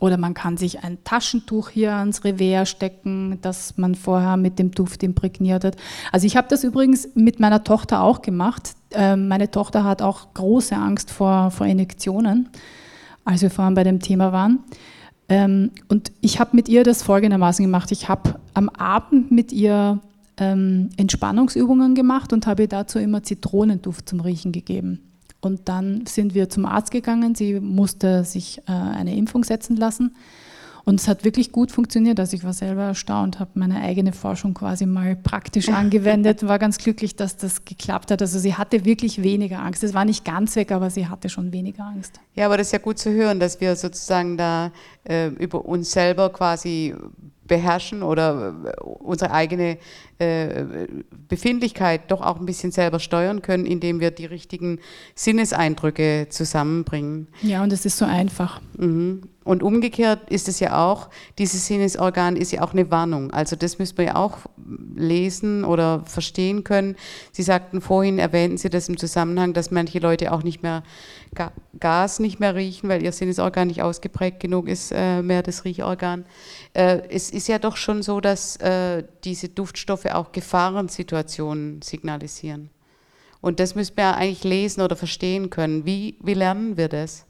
[0.01, 4.71] oder man kann sich ein Taschentuch hier ans Revers stecken, das man vorher mit dem
[4.71, 5.77] Duft imprägniert hat.
[6.13, 8.75] Also ich habe das übrigens mit meiner Tochter auch gemacht.
[8.93, 12.49] Ähm, meine Tochter hat auch große Angst vor, vor Injektionen,
[13.25, 14.61] als wir vorhin bei dem Thema waren.
[15.29, 17.93] Ähm, und ich habe mit ihr das folgendermaßen gemacht.
[17.93, 20.01] Ich habe am Abend mit ihr
[20.39, 25.10] ähm, Entspannungsübungen gemacht und habe ihr dazu immer Zitronenduft zum Riechen gegeben.
[25.41, 27.35] Und dann sind wir zum Arzt gegangen.
[27.35, 30.15] Sie musste sich äh, eine Impfung setzen lassen.
[30.91, 32.19] Und es hat wirklich gut funktioniert.
[32.19, 36.79] Also ich war selber erstaunt, habe meine eigene Forschung quasi mal praktisch angewendet, war ganz
[36.79, 38.21] glücklich, dass das geklappt hat.
[38.21, 39.85] Also sie hatte wirklich weniger Angst.
[39.85, 42.19] Es war nicht ganz weg, aber sie hatte schon weniger Angst.
[42.35, 44.73] Ja, aber das ist ja gut zu hören, dass wir sozusagen da
[45.05, 46.93] äh, über uns selber quasi
[47.47, 49.79] beherrschen oder äh, unsere eigene
[50.19, 50.87] äh,
[51.29, 54.81] Befindlichkeit doch auch ein bisschen selber steuern können, indem wir die richtigen
[55.15, 57.29] Sinneseindrücke zusammenbringen.
[57.43, 58.61] Ja, und es ist so einfach.
[58.77, 59.23] Mhm.
[59.51, 63.33] Und umgekehrt ist es ja auch, dieses Sinnesorgan ist ja auch eine Warnung.
[63.33, 64.39] Also das müssen wir ja auch
[64.95, 66.95] lesen oder verstehen können.
[67.33, 70.85] Sie sagten vorhin, erwähnten Sie das im Zusammenhang, dass manche Leute auch nicht mehr
[71.81, 76.27] Gas nicht mehr riechen, weil ihr Sinnesorgan nicht ausgeprägt genug ist, äh, mehr das Riechorgan.
[76.73, 82.71] Äh, es ist ja doch schon so, dass äh, diese Duftstoffe auch Gefahrensituationen signalisieren.
[83.41, 85.85] Und das müssen wir eigentlich lesen oder verstehen können.
[85.85, 87.27] Wie, wie lernen wir das?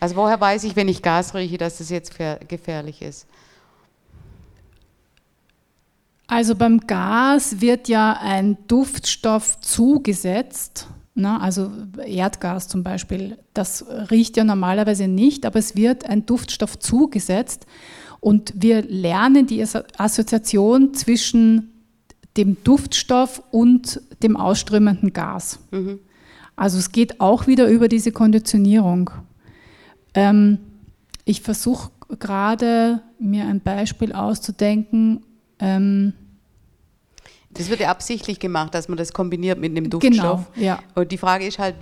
[0.00, 2.16] Also woher weiß ich, wenn ich Gas rieche, dass das jetzt
[2.48, 3.26] gefährlich ist?
[6.26, 11.40] Also beim Gas wird ja ein Duftstoff zugesetzt, ne?
[11.40, 11.72] also
[12.04, 13.36] Erdgas zum Beispiel.
[13.52, 17.66] Das riecht ja normalerweise nicht, aber es wird ein Duftstoff zugesetzt
[18.20, 19.60] und wir lernen die
[19.98, 21.72] Assoziation zwischen
[22.36, 25.58] dem Duftstoff und dem ausströmenden Gas.
[25.72, 25.98] Mhm.
[26.54, 29.10] Also es geht auch wieder über diese Konditionierung.
[30.14, 30.58] Ähm,
[31.24, 35.24] ich versuche gerade mir ein Beispiel auszudenken.
[35.58, 36.12] Ähm,
[37.50, 40.50] das wird ja absichtlich gemacht, dass man das kombiniert mit einem Duftstoff.
[40.54, 40.78] Genau, ja.
[40.94, 41.74] Und die Frage ist halt,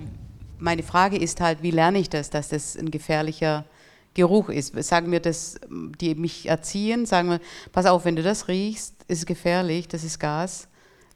[0.59, 3.65] meine Frage ist halt, wie lerne ich das, dass das ein gefährlicher
[4.15, 4.83] Geruch ist?
[4.83, 7.41] Sagen wir das, die mich erziehen, sagen wir,
[7.73, 10.69] pass auf, wenn du das riechst, ist es gefährlich, das ist Gas.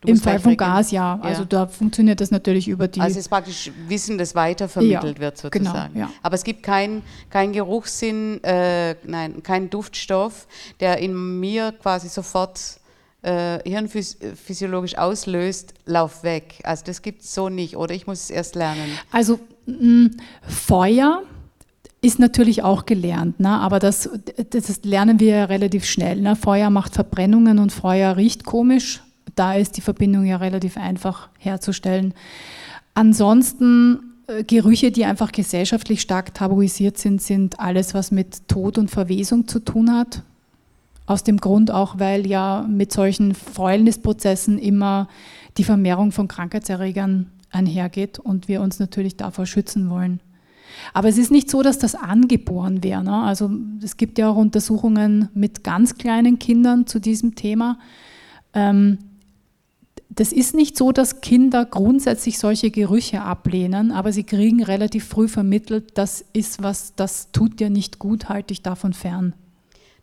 [0.05, 1.16] Im Fall von Gas, ja.
[1.16, 1.20] ja.
[1.22, 3.00] Also da funktioniert das natürlich über die.
[3.00, 5.94] Also es ist praktisch Wissen, das weitervermittelt ja, wird sozusagen.
[5.94, 6.12] Genau, ja.
[6.22, 10.48] Aber es gibt keinen kein Geruchssinn, äh, nein, keinen Duftstoff,
[10.80, 12.80] der in mir quasi sofort
[13.22, 16.61] äh, hirnphysiologisch auslöst, lauf weg.
[16.64, 18.98] Also das gibt es so nicht, oder ich muss es erst lernen.
[19.11, 20.11] Also mh,
[20.42, 21.22] Feuer
[22.00, 23.50] ist natürlich auch gelernt, ne?
[23.50, 24.11] aber das,
[24.50, 26.20] das lernen wir ja relativ schnell.
[26.20, 26.34] Ne?
[26.34, 29.03] Feuer macht Verbrennungen und Feuer riecht komisch.
[29.35, 32.14] Da ist die Verbindung ja relativ einfach herzustellen.
[32.95, 38.91] Ansonsten äh, Gerüche, die einfach gesellschaftlich stark tabuisiert sind, sind alles, was mit Tod und
[38.91, 40.22] Verwesung zu tun hat.
[41.07, 45.09] Aus dem Grund auch, weil ja mit solchen Fäulnisprozessen immer
[45.57, 50.20] die Vermehrung von Krankheitserregern einhergeht und wir uns natürlich davor schützen wollen.
[50.95, 53.05] Aber es ist nicht so, dass das angeboren wäre.
[53.05, 53.14] Ne?
[53.14, 53.51] Also
[53.83, 57.78] es gibt ja auch Untersuchungen mit ganz kleinen Kindern zu diesem Thema.
[58.55, 58.99] Ähm,
[60.14, 65.26] das ist nicht so, dass Kinder grundsätzlich solche Gerüche ablehnen, aber sie kriegen relativ früh
[65.26, 69.34] vermittelt, das ist was, das tut dir nicht gut, halte dich davon fern.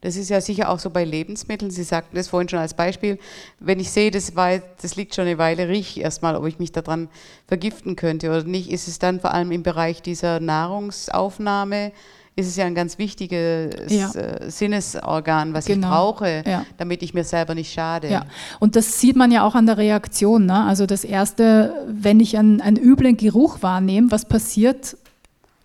[0.02, 1.72] Das ist ja sicher auch so bei Lebensmitteln.
[1.72, 3.20] Sie sagten das vorhin schon als Beispiel.
[3.60, 6.58] Wenn ich sehe, das, war, das liegt schon eine Weile, rieche ich erstmal, ob ich
[6.58, 7.10] mich daran
[7.48, 8.72] vergiften könnte oder nicht.
[8.72, 11.92] Ist es dann vor allem im Bereich dieser Nahrungsaufnahme,
[12.40, 14.12] ist es ja ein ganz wichtiges ja.
[14.12, 15.88] Äh, Sinnesorgan, was genau.
[15.88, 16.66] ich brauche, ja.
[16.78, 18.10] damit ich mir selber nicht schade.
[18.10, 18.26] Ja,
[18.60, 20.46] und das sieht man ja auch an der Reaktion.
[20.46, 20.64] Ne?
[20.64, 24.98] Also das Erste, wenn ich einen, einen üblen Geruch wahrnehme, was passiert?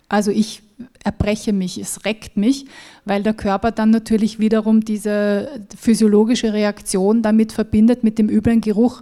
[0.09, 0.61] Also ich
[1.03, 2.65] erbreche mich, es reckt mich,
[3.05, 9.01] weil der Körper dann natürlich wiederum diese physiologische Reaktion damit verbindet mit dem üblen Geruch.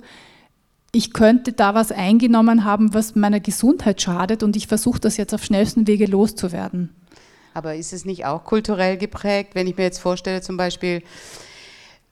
[0.91, 5.33] Ich könnte da was eingenommen haben, was meiner Gesundheit schadet und ich versuche das jetzt
[5.33, 6.89] auf schnellsten Wege loszuwerden.
[7.53, 11.03] Aber ist es nicht auch kulturell geprägt, wenn ich mir jetzt vorstelle, zum Beispiel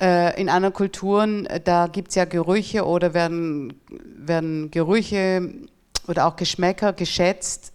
[0.02, 3.74] äh, in anderen Kulturen, äh, da gibt es ja Gerüche oder werden,
[4.16, 5.54] werden Gerüche
[6.08, 7.72] oder auch Geschmäcker geschätzt,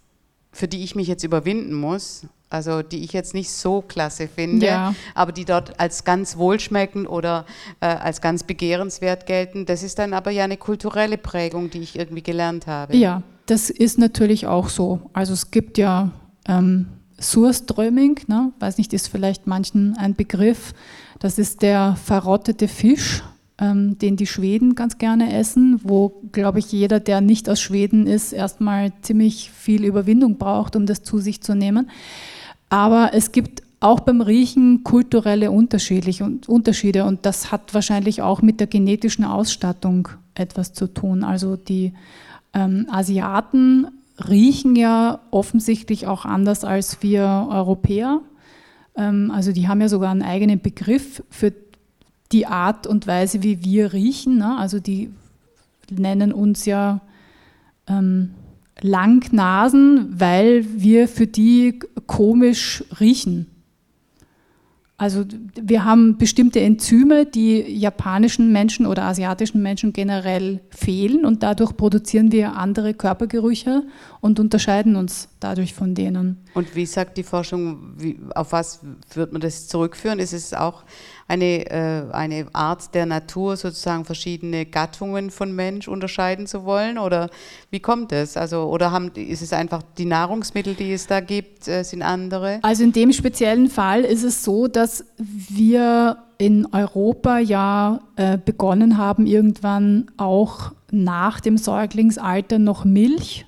[0.53, 4.67] für die ich mich jetzt überwinden muss, also die ich jetzt nicht so klasse finde,
[4.67, 4.95] ja.
[5.14, 7.45] aber die dort als ganz wohlschmeckend oder
[7.81, 9.67] äh, als ganz begehrenswert gelten.
[9.67, 12.97] Das ist dann aber ja eine kulturelle Prägung, die ich irgendwie gelernt habe.
[12.97, 15.11] Ja, das ist natürlich auch so.
[15.12, 16.11] Also es gibt ja
[16.49, 16.87] ähm,
[17.19, 18.53] Surströmming, ne?
[18.59, 20.75] weiß nicht, ist vielleicht manchen ein Begriff.
[21.19, 23.23] Das ist der verrottete Fisch,
[23.59, 28.07] ähm, den die Schweden ganz gerne essen, wo, glaube ich, jeder, der nicht aus Schweden
[28.07, 31.91] ist, erstmal ziemlich viel Überwindung braucht, um das zu sich zu nehmen.
[32.69, 38.67] Aber es gibt auch beim Riechen kulturelle Unterschiede und das hat wahrscheinlich auch mit der
[38.67, 41.25] genetischen Ausstattung etwas zu tun.
[41.25, 41.93] Also die
[42.53, 43.87] ähm, Asiaten
[44.29, 48.21] riechen ja offensichtlich auch anders als wir Europäer.
[48.97, 51.53] Ähm, also die haben ja sogar einen eigenen Begriff für
[52.33, 54.39] die Art und Weise, wie wir riechen.
[54.39, 54.57] Ne?
[54.57, 55.11] Also die
[55.91, 57.01] nennen uns ja
[57.87, 58.31] ähm,
[58.81, 63.47] Langnasen, weil wir für die komisch riechen.
[64.99, 65.24] Also
[65.61, 72.32] wir haben bestimmte Enzyme, die japanischen Menschen oder asiatischen Menschen generell fehlen und dadurch produzieren
[72.32, 73.82] wir andere Körpergerüche
[74.22, 76.38] und unterscheiden uns dadurch von denen.
[76.55, 78.80] Und wie sagt die Forschung, wie, auf was
[79.12, 80.18] wird man das zurückführen?
[80.18, 80.84] Ist es auch
[81.29, 86.99] eine, äh, eine Art der Natur, sozusagen verschiedene Gattungen von Mensch unterscheiden zu wollen?
[86.99, 87.31] Oder
[87.70, 88.37] wie kommt es?
[88.37, 92.61] Also, oder haben, ist es einfach die Nahrungsmittel, die es da gibt, äh, sind andere?
[92.62, 98.99] Also in dem speziellen Fall ist es so, dass wir in Europa ja äh, begonnen
[98.99, 103.47] haben, irgendwann auch nach dem Säuglingsalter noch Milch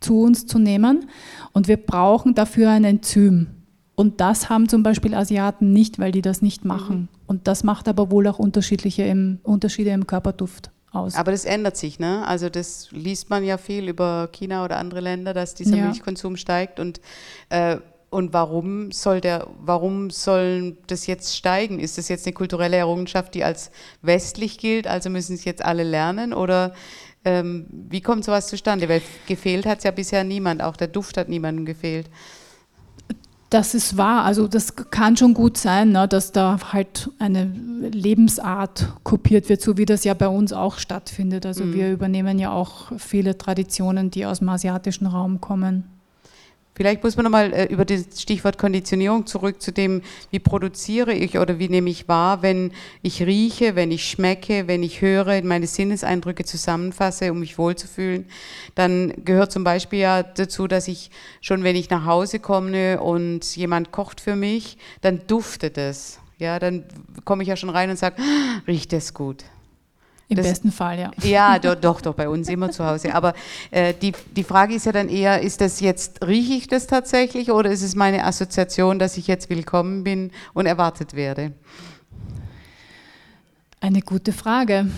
[0.00, 1.08] zu uns zu nehmen.
[1.52, 3.46] Und wir brauchen dafür ein Enzym.
[3.94, 7.08] Und das haben zum Beispiel Asiaten nicht, weil die das nicht machen.
[7.26, 11.14] Und das macht aber wohl auch unterschiedliche im, Unterschiede im Körperduft aus.
[11.14, 12.26] Aber das ändert sich, ne?
[12.26, 15.84] Also das liest man ja viel über China oder andere Länder, dass dieser ja.
[15.86, 17.00] Milchkonsum steigt und
[17.48, 17.78] äh,
[18.14, 21.80] und warum soll der, warum soll das jetzt steigen?
[21.80, 23.72] Ist das jetzt eine kulturelle Errungenschaft, die als
[24.02, 24.86] westlich gilt?
[24.86, 26.32] Also müssen es jetzt alle lernen?
[26.32, 26.74] Oder
[27.24, 28.88] ähm, wie kommt sowas zustande?
[28.88, 32.08] Weil gefehlt hat es ja bisher niemand, auch der Duft hat niemandem gefehlt.
[33.50, 34.24] Das ist wahr.
[34.24, 39.76] Also das kann schon gut sein, ne, dass da halt eine Lebensart kopiert wird, so
[39.76, 41.46] wie das ja bei uns auch stattfindet.
[41.46, 41.74] Also mhm.
[41.74, 45.84] wir übernehmen ja auch viele Traditionen, die aus dem asiatischen Raum kommen.
[46.76, 51.38] Vielleicht muss man nochmal äh, über das Stichwort Konditionierung zurück zu dem, wie produziere ich
[51.38, 55.68] oder wie nehme ich wahr, wenn ich rieche, wenn ich schmecke, wenn ich höre, meine
[55.68, 58.26] Sinneseindrücke zusammenfasse, um mich wohlzufühlen.
[58.74, 61.10] Dann gehört zum Beispiel ja dazu, dass ich
[61.40, 66.18] schon, wenn ich nach Hause komme und jemand kocht für mich, dann duftet es.
[66.38, 66.84] Ja, dann
[67.24, 69.44] komme ich ja schon rein und sage, ah, riecht es gut.
[70.28, 71.10] Im das, besten Fall, ja.
[71.22, 73.14] Ja, doch, doch, doch, bei uns immer zu Hause.
[73.14, 73.34] Aber
[73.70, 77.50] äh, die, die Frage ist ja dann eher, ist das jetzt, rieche ich das tatsächlich
[77.50, 81.52] oder ist es meine Assoziation, dass ich jetzt willkommen bin und erwartet werde?
[83.80, 84.88] Eine gute Frage.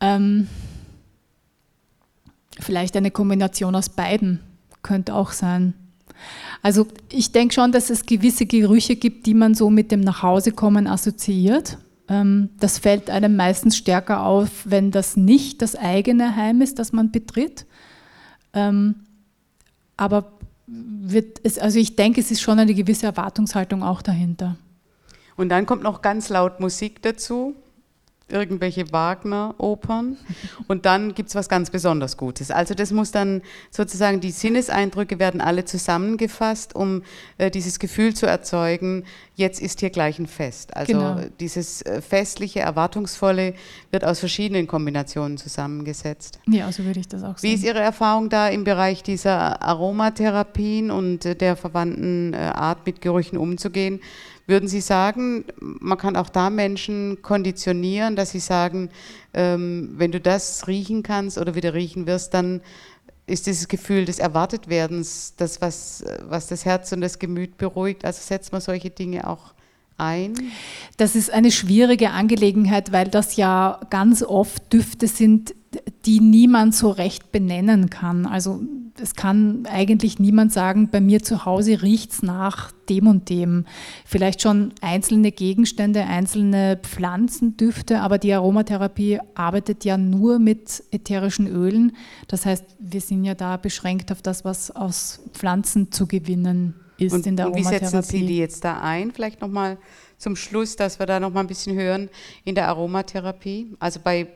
[0.00, 0.48] Ähm,
[2.58, 4.40] vielleicht eine Kombination aus beiden
[4.82, 5.74] könnte auch sein.
[6.62, 10.86] Also ich denke schon, dass es gewisse Gerüche gibt, die man so mit dem Nachhausekommen
[10.86, 11.78] assoziiert.
[12.08, 16.92] Ähm, das fällt einem meistens stärker auf, wenn das nicht das eigene Heim ist, das
[16.92, 17.66] man betritt.
[18.52, 18.96] Ähm,
[19.96, 20.32] aber
[20.66, 24.56] wird es, also ich denke, es ist schon eine gewisse Erwartungshaltung auch dahinter.
[25.36, 27.54] Und dann kommt noch ganz laut Musik dazu
[28.28, 30.16] irgendwelche Wagner-Opern
[30.66, 32.50] und dann gibt es was ganz besonders Gutes.
[32.50, 37.02] Also das muss dann sozusagen, die Sinneseindrücke werden alle zusammengefasst, um
[37.36, 39.04] äh, dieses Gefühl zu erzeugen,
[39.34, 40.74] jetzt ist hier gleich ein Fest.
[40.74, 41.20] Also genau.
[41.38, 43.54] dieses äh, festliche, erwartungsvolle
[43.90, 46.38] wird aus verschiedenen Kombinationen zusammengesetzt.
[46.46, 47.50] Ja, so würde ich das auch sehen.
[47.50, 52.86] Wie ist Ihre Erfahrung da im Bereich dieser Aromatherapien und äh, der verwandten äh, Art,
[52.86, 54.00] mit Gerüchen umzugehen?
[54.46, 58.90] Würden Sie sagen, man kann auch da Menschen konditionieren, dass sie sagen,
[59.32, 62.60] ähm, wenn du das riechen kannst oder wieder riechen wirst, dann
[63.26, 68.04] ist dieses Gefühl des Erwartetwerdens das, was, was das Herz und das Gemüt beruhigt.
[68.04, 69.54] Also setzt man solche Dinge auch
[69.96, 70.34] ein?
[70.96, 75.54] Das ist eine schwierige Angelegenheit, weil das ja ganz oft Düfte sind,
[76.04, 78.26] die niemand so recht benennen kann.
[78.26, 78.60] Also
[79.00, 83.66] es kann eigentlich niemand sagen, bei mir zu Hause riecht es nach dem und dem.
[84.04, 91.96] Vielleicht schon einzelne Gegenstände, einzelne Pflanzendüfte, aber die Aromatherapie arbeitet ja nur mit ätherischen Ölen.
[92.28, 97.12] Das heißt, wir sind ja da beschränkt auf das, was aus Pflanzen zu gewinnen ist
[97.14, 97.76] und, in der Aromatherapie.
[97.76, 99.10] Und wie setzen Sie die jetzt da ein?
[99.10, 99.78] Vielleicht nochmal
[100.18, 102.08] zum Schluss, dass wir da nochmal ein bisschen hören
[102.44, 103.74] in der Aromatherapie.
[103.80, 104.28] Also bei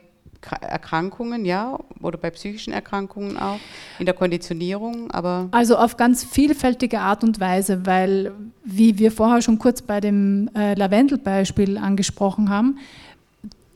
[0.61, 3.59] Erkrankungen, ja, oder bei psychischen Erkrankungen auch,
[3.99, 5.49] in der Konditionierung, aber.
[5.51, 8.33] Also auf ganz vielfältige Art und Weise, weil,
[8.65, 12.79] wie wir vorher schon kurz bei dem äh, Lavendelbeispiel angesprochen haben,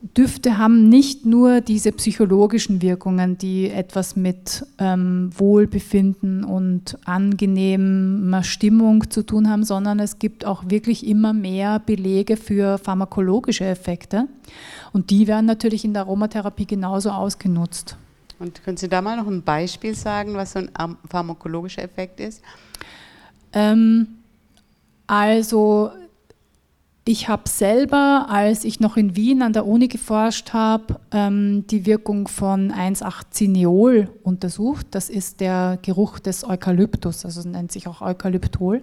[0.02, 9.10] Düfte haben nicht nur diese psychologischen Wirkungen, die etwas mit ähm, Wohlbefinden und angenehmer Stimmung
[9.10, 14.26] zu tun haben, sondern es gibt auch wirklich immer mehr Belege für pharmakologische Effekte.
[14.92, 17.96] Und die werden natürlich in der Aromatherapie genauso ausgenutzt.
[18.40, 22.42] Und können Sie da mal noch ein Beispiel sagen, was so ein pharmakologischer Effekt ist?
[23.52, 24.08] Ähm,
[25.06, 25.92] also
[27.04, 31.84] ich habe selber, als ich noch in Wien an der Uni geforscht habe, ähm, die
[31.84, 34.86] Wirkung von 1,8-Cineol untersucht.
[34.92, 38.82] Das ist der Geruch des Eukalyptus, also nennt sich auch Eukalyptol.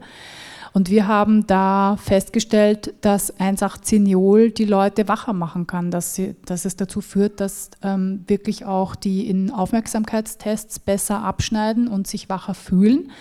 [0.74, 6.66] Und wir haben da festgestellt, dass 1,8-Cineol die Leute wacher machen kann, dass, sie, dass
[6.66, 12.54] es dazu führt, dass ähm, wirklich auch die in Aufmerksamkeitstests besser abschneiden und sich wacher
[12.54, 13.12] fühlen.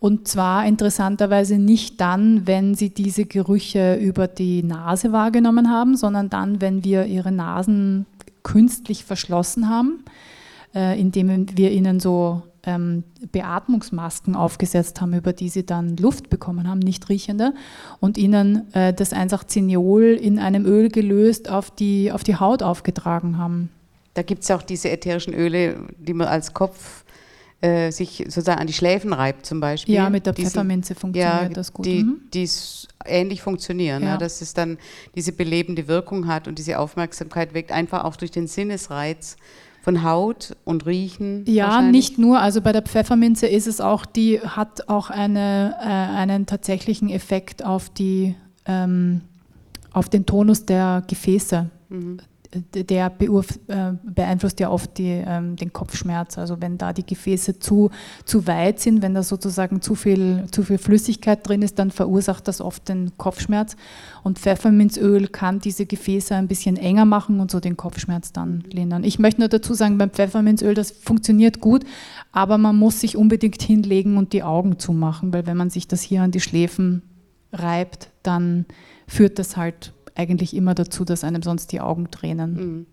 [0.00, 6.30] Und zwar interessanterweise nicht dann, wenn sie diese Gerüche über die Nase wahrgenommen haben, sondern
[6.30, 8.06] dann, wenn wir ihre Nasen
[8.42, 10.02] künstlich verschlossen haben,
[10.74, 16.66] äh, indem wir ihnen so ähm, Beatmungsmasken aufgesetzt haben, über die sie dann Luft bekommen
[16.66, 17.52] haben, nicht riechende,
[18.00, 23.36] und ihnen äh, das 1,8-Cineol in einem Öl gelöst auf die, auf die Haut aufgetragen
[23.36, 23.70] haben.
[24.14, 27.04] Da gibt es auch diese ätherischen Öle, die man als Kopf
[27.60, 29.94] äh, sich sozusagen an die Schläfen reibt zum Beispiel.
[29.94, 31.84] Ja, mit der Pfefferminze funktioniert ja, das gut.
[31.84, 32.20] Die, mhm.
[32.32, 32.48] die
[33.04, 34.12] ähnlich funktionieren, ja.
[34.12, 34.18] ne?
[34.18, 34.78] dass es dann
[35.14, 39.36] diese belebende Wirkung hat und diese Aufmerksamkeit weckt, einfach auch durch den Sinnesreiz
[39.82, 41.44] von Haut und Riechen?
[41.46, 42.40] Ja, nicht nur.
[42.40, 47.64] Also bei der Pfefferminze ist es auch, die hat auch eine, äh, einen tatsächlichen Effekt
[47.64, 48.34] auf, die,
[48.66, 49.22] ähm,
[49.92, 51.68] auf den Tonus der Gefäße.
[51.88, 52.20] Mhm
[52.52, 56.36] der äh, beeinflusst ja oft die, ähm, den Kopfschmerz.
[56.36, 57.90] Also wenn da die Gefäße zu,
[58.24, 62.48] zu weit sind, wenn da sozusagen zu viel, zu viel Flüssigkeit drin ist, dann verursacht
[62.48, 63.76] das oft den Kopfschmerz.
[64.24, 69.04] Und Pfefferminzöl kann diese Gefäße ein bisschen enger machen und so den Kopfschmerz dann lindern.
[69.04, 71.84] Ich möchte nur dazu sagen, beim Pfefferminzöl, das funktioniert gut,
[72.32, 76.02] aber man muss sich unbedingt hinlegen und die Augen zumachen, weil wenn man sich das
[76.02, 77.02] hier an die Schläfen
[77.52, 78.66] reibt, dann
[79.06, 82.54] führt das halt eigentlich immer dazu, dass einem sonst die Augen tränen.
[82.54, 82.86] Mhm.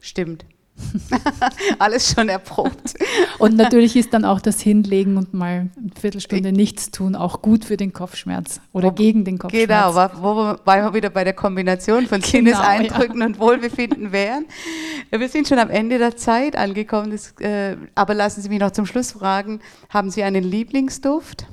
[0.00, 0.44] Stimmt.
[1.78, 2.94] Alles schon erprobt.
[3.38, 7.64] Und natürlich ist dann auch das Hinlegen und mal eine Viertelstunde nichts tun auch gut
[7.64, 9.66] für den Kopfschmerz oder wo, gegen den Kopfschmerz.
[9.68, 13.26] Genau, wo wir, weil wir wieder bei der Kombination von genau, Sinneseindrücken ja.
[13.26, 14.46] und Wohlbefinden wären.
[15.10, 18.70] Wir sind schon am Ende der Zeit angekommen, das, äh, aber lassen Sie mich noch
[18.70, 21.46] zum Schluss fragen, haben Sie einen Lieblingsduft?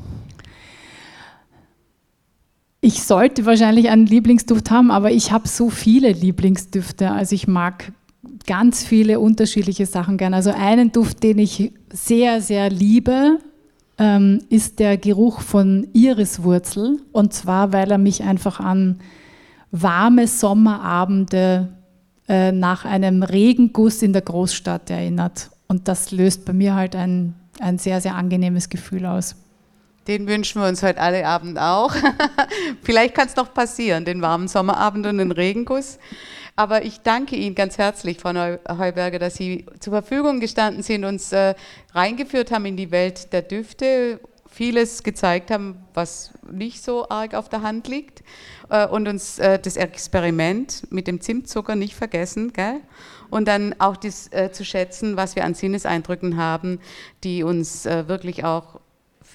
[2.86, 7.09] Ich sollte wahrscheinlich einen Lieblingsduft haben, aber ich habe so viele Lieblingsdüfte.
[7.09, 7.91] Also ich mag
[8.45, 10.36] ganz viele unterschiedliche Sachen gerne.
[10.36, 13.39] Also einen Duft, den ich sehr, sehr liebe,
[13.97, 16.99] ähm, ist der Geruch von Iriswurzel.
[17.11, 18.99] Und zwar, weil er mich einfach an
[19.71, 21.69] warme Sommerabende
[22.27, 25.49] äh, nach einem Regenguss in der Großstadt erinnert.
[25.67, 29.38] Und das löst bei mir halt ein, ein sehr, sehr angenehmes Gefühl aus.
[30.07, 31.93] Den wünschen wir uns heute alle Abend auch.
[32.83, 35.97] Vielleicht kann es noch passieren, den warmen Sommerabend und den Regenguss.
[36.55, 41.31] Aber ich danke Ihnen ganz herzlich, Frau Heuberger, dass Sie zur Verfügung gestanden sind, uns
[41.31, 41.55] äh,
[41.93, 47.49] reingeführt haben in die Welt der Düfte, vieles gezeigt haben, was nicht so arg auf
[47.49, 48.23] der Hand liegt
[48.69, 52.79] äh, und uns äh, das Experiment mit dem Zimtzucker nicht vergessen, gell?
[53.29, 56.79] und dann auch das äh, zu schätzen, was wir an Sinneseindrücken haben,
[57.23, 58.79] die uns äh, wirklich auch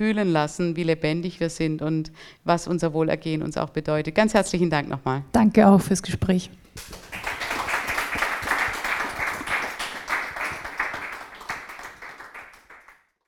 [0.00, 2.10] fühlen lassen, wie lebendig wir sind und
[2.44, 4.14] was unser Wohlergehen uns auch bedeutet.
[4.14, 5.24] Ganz herzlichen Dank nochmal.
[5.32, 6.48] Danke auch fürs Gespräch.